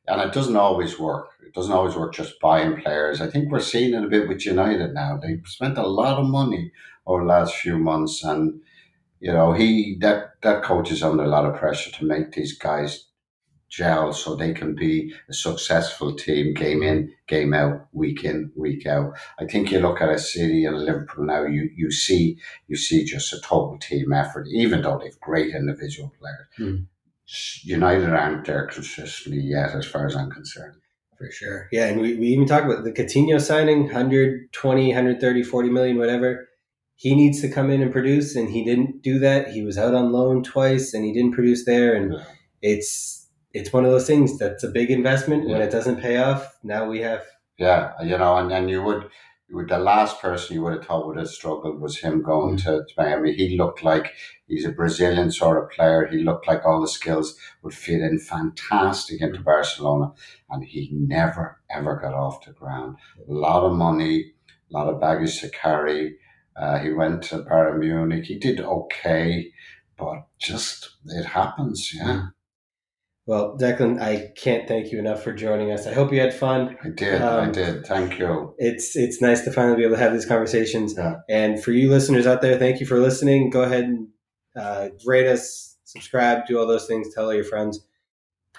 and 0.08 0.22
it 0.22 0.34
doesn't 0.34 0.56
always 0.56 1.00
work. 1.00 1.30
It 1.46 1.54
doesn't 1.54 1.72
always 1.72 1.96
work 1.96 2.14
just 2.14 2.40
buying 2.40 2.82
players. 2.82 3.22
I 3.22 3.30
think 3.30 3.52
we're 3.52 3.60
seeing 3.60 3.94
it 3.94 4.04
a 4.04 4.08
bit 4.08 4.28
with 4.28 4.46
United 4.46 4.94
now. 4.94 5.18
They've 5.18 5.42
spent 5.46 5.78
a 5.78 5.88
lot 5.88 6.20
of 6.20 6.28
money 6.28 6.72
over 7.08 7.22
the 7.22 7.30
last 7.30 7.56
few 7.56 7.78
months, 7.78 8.24
and 8.24 8.62
you 9.20 9.32
know, 9.32 9.54
he 9.54 9.98
that 10.02 10.42
that 10.42 10.64
coach 10.64 10.92
is 10.92 11.04
under 11.04 11.24
a 11.24 11.28
lot 11.28 11.46
of 11.46 11.56
pressure 11.56 11.92
to 11.92 12.06
make 12.06 12.32
these 12.32 12.58
guys 12.58 13.06
gel 13.76 14.14
so 14.14 14.36
they 14.36 14.54
can 14.54 14.76
be 14.76 15.14
a 15.30 15.34
successful 15.34 16.16
team 16.16 16.54
game 16.54 16.82
in, 16.84 17.12
game 17.28 17.54
out, 17.54 17.88
week 17.92 18.24
in, 18.24 18.52
week 18.56 18.86
out. 18.86 19.14
I 19.40 19.46
think 19.46 19.72
you 19.72 19.80
look 19.80 20.02
at 20.02 20.10
a 20.10 20.18
City 20.18 20.66
and 20.66 20.78
Liverpool 20.78 21.26
now, 21.26 21.44
you, 21.46 21.70
you 21.76 21.92
see 21.92 22.38
you 22.68 22.76
see 22.78 23.04
just 23.04 23.34
a 23.34 23.40
total 23.42 23.78
team 23.80 24.14
effort, 24.14 24.48
even 24.52 24.82
though 24.82 25.00
they've 25.02 25.20
great 25.20 25.54
individual 25.54 26.14
players. 26.20 26.48
Hmm. 26.58 26.84
United 27.64 28.10
aren't 28.10 28.46
there 28.46 28.68
consistently 28.68 29.42
yet, 29.42 29.72
as 29.76 29.86
far 29.86 30.06
as 30.06 30.16
I'm 30.16 30.30
concerned. 30.30 30.76
For 31.18 31.32
sure. 31.32 31.68
Yeah, 31.72 31.88
and 31.88 32.00
we, 32.02 32.16
we 32.16 32.28
even 32.28 32.46
talked 32.46 32.66
about 32.66 32.84
the 32.84 32.92
Coutinho 32.92 33.42
signing, 33.42 33.84
120, 33.84 34.88
130, 34.88 35.44
40 35.44 35.70
million, 35.70 35.98
whatever. 35.98 36.48
He 36.96 37.16
needs 37.16 37.42
to 37.42 37.50
come 37.50 37.70
in 37.72 37.82
and 37.82 37.92
produce, 37.92 38.36
and 38.36 38.50
he 38.50 38.64
didn't 38.64 39.02
do 39.02 39.20
that. 39.20 39.50
He 39.50 39.64
was 39.64 39.78
out 39.78 39.94
on 39.96 40.12
loan 40.12 40.44
twice, 40.44 40.94
and 40.94 41.04
he 41.04 41.14
didn't 41.14 41.32
produce 41.34 41.66
there. 41.66 41.96
And 41.96 42.14
Yeah. 42.14 42.24
it's 42.62 43.25
it's 43.56 43.72
one 43.72 43.86
of 43.86 43.92
those 43.92 44.06
things 44.06 44.38
that's 44.38 44.66
a 44.66 44.68
big 44.68 44.92
investment. 44.92 45.48
When 45.48 45.62
it 45.62 45.72
doesn't 45.72 46.02
pay 46.02 46.18
off, 46.18 46.58
now 46.62 46.88
we 46.90 47.00
have 47.00 47.24
Yeah, 47.58 47.94
you 48.04 48.18
know, 48.18 48.36
and 48.38 48.52
then 48.52 48.68
you 48.68 48.84
would, 48.84 49.10
you 49.48 49.56
would 49.56 49.70
the 49.70 49.80
last 49.80 50.22
person 50.22 50.56
you 50.56 50.62
would 50.62 50.74
have 50.74 50.86
thought 50.86 51.08
would 51.08 51.18
have 51.18 51.30
struggled 51.30 51.80
was 51.80 52.00
him 52.00 52.22
going 52.22 52.58
to, 52.58 52.84
to 52.86 52.94
Miami. 52.98 53.34
He 53.34 53.58
looked 53.58 53.82
like 53.82 54.12
he's 54.48 54.66
a 54.66 54.74
Brazilian 54.74 55.32
sort 55.32 55.64
of 55.64 55.70
player. 55.70 56.06
He 56.06 56.18
looked 56.18 56.48
like 56.48 56.66
all 56.66 56.82
the 56.82 56.88
skills 56.90 57.38
would 57.62 57.74
fit 57.74 58.02
in 58.02 58.20
fantastic 58.20 59.22
into 59.22 59.40
Barcelona, 59.40 60.12
and 60.50 60.66
he 60.66 60.90
never 60.92 61.62
ever 61.70 61.96
got 61.96 62.14
off 62.14 62.46
the 62.46 62.52
ground. 62.52 62.98
A 63.30 63.32
lot 63.32 63.64
of 63.64 63.72
money, 63.72 64.34
a 64.70 64.78
lot 64.78 64.90
of 64.90 65.00
baggage 65.00 65.40
to 65.40 65.50
carry. 65.50 66.18
Uh, 66.58 66.80
he 66.80 66.92
went 66.92 67.24
to 67.24 67.38
Bayern 67.38 67.80
Munich. 67.80 68.26
He 68.26 68.38
did 68.38 68.60
okay, 68.60 69.52
but 69.98 70.28
just 70.40 70.98
it 71.06 71.26
happens. 71.26 71.92
Yeah, 71.94 72.28
Well, 73.28 73.58
Declan, 73.60 74.00
I 74.00 74.32
can't 74.38 74.68
thank 74.68 74.92
you 74.92 75.00
enough 75.00 75.24
for 75.24 75.34
joining 75.34 75.72
us. 75.72 75.88
I 75.88 75.94
hope 75.94 76.14
you 76.14 76.20
had 76.20 76.32
fun. 76.34 76.78
I 76.84 76.90
did. 76.90 77.22
I 77.22 77.46
Um, 77.46 77.52
did. 77.52 77.86
Thank 77.86 78.20
you. 78.20 78.54
It's 78.60 78.96
it's 78.96 79.20
nice 79.22 79.42
to 79.46 79.52
finally 79.52 79.78
be 79.78 79.84
able 79.84 79.96
to 79.96 80.02
have 80.02 80.14
these 80.14 80.28
conversations. 80.28 80.94
Yeah. 80.96 81.16
And 81.28 81.62
for 81.64 81.72
you 81.72 81.90
listeners 81.90 82.28
out 82.28 82.42
there, 82.44 82.58
thank 82.60 82.80
you 82.80 82.86
for 82.86 83.00
listening. 83.00 83.50
Go 83.50 83.64
ahead 83.64 83.86
and 83.86 84.08
uh, 84.56 84.90
rate 85.06 85.28
us, 85.28 85.76
subscribe, 85.86 86.46
do 86.46 86.60
all 86.60 86.68
those 86.68 86.86
things. 86.86 87.14
Tell 87.16 87.26
all 87.26 87.34
your 87.34 87.44
friends. 87.44 87.84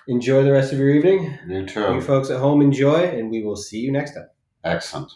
Enjoy 0.08 0.42
the 0.42 0.52
rest 0.52 0.72
of 0.72 0.78
your 0.80 0.90
evening. 0.90 1.38
You 1.48 1.58
You 1.60 1.66
too. 1.66 2.00
folks 2.00 2.30
at 2.30 2.38
home 2.40 2.60
enjoy, 2.60 3.04
and 3.04 3.30
we 3.30 3.42
will 3.44 3.56
see 3.56 3.78
you 3.78 3.92
next 3.92 4.14
time. 4.14 4.28
Excellent. 4.64 5.12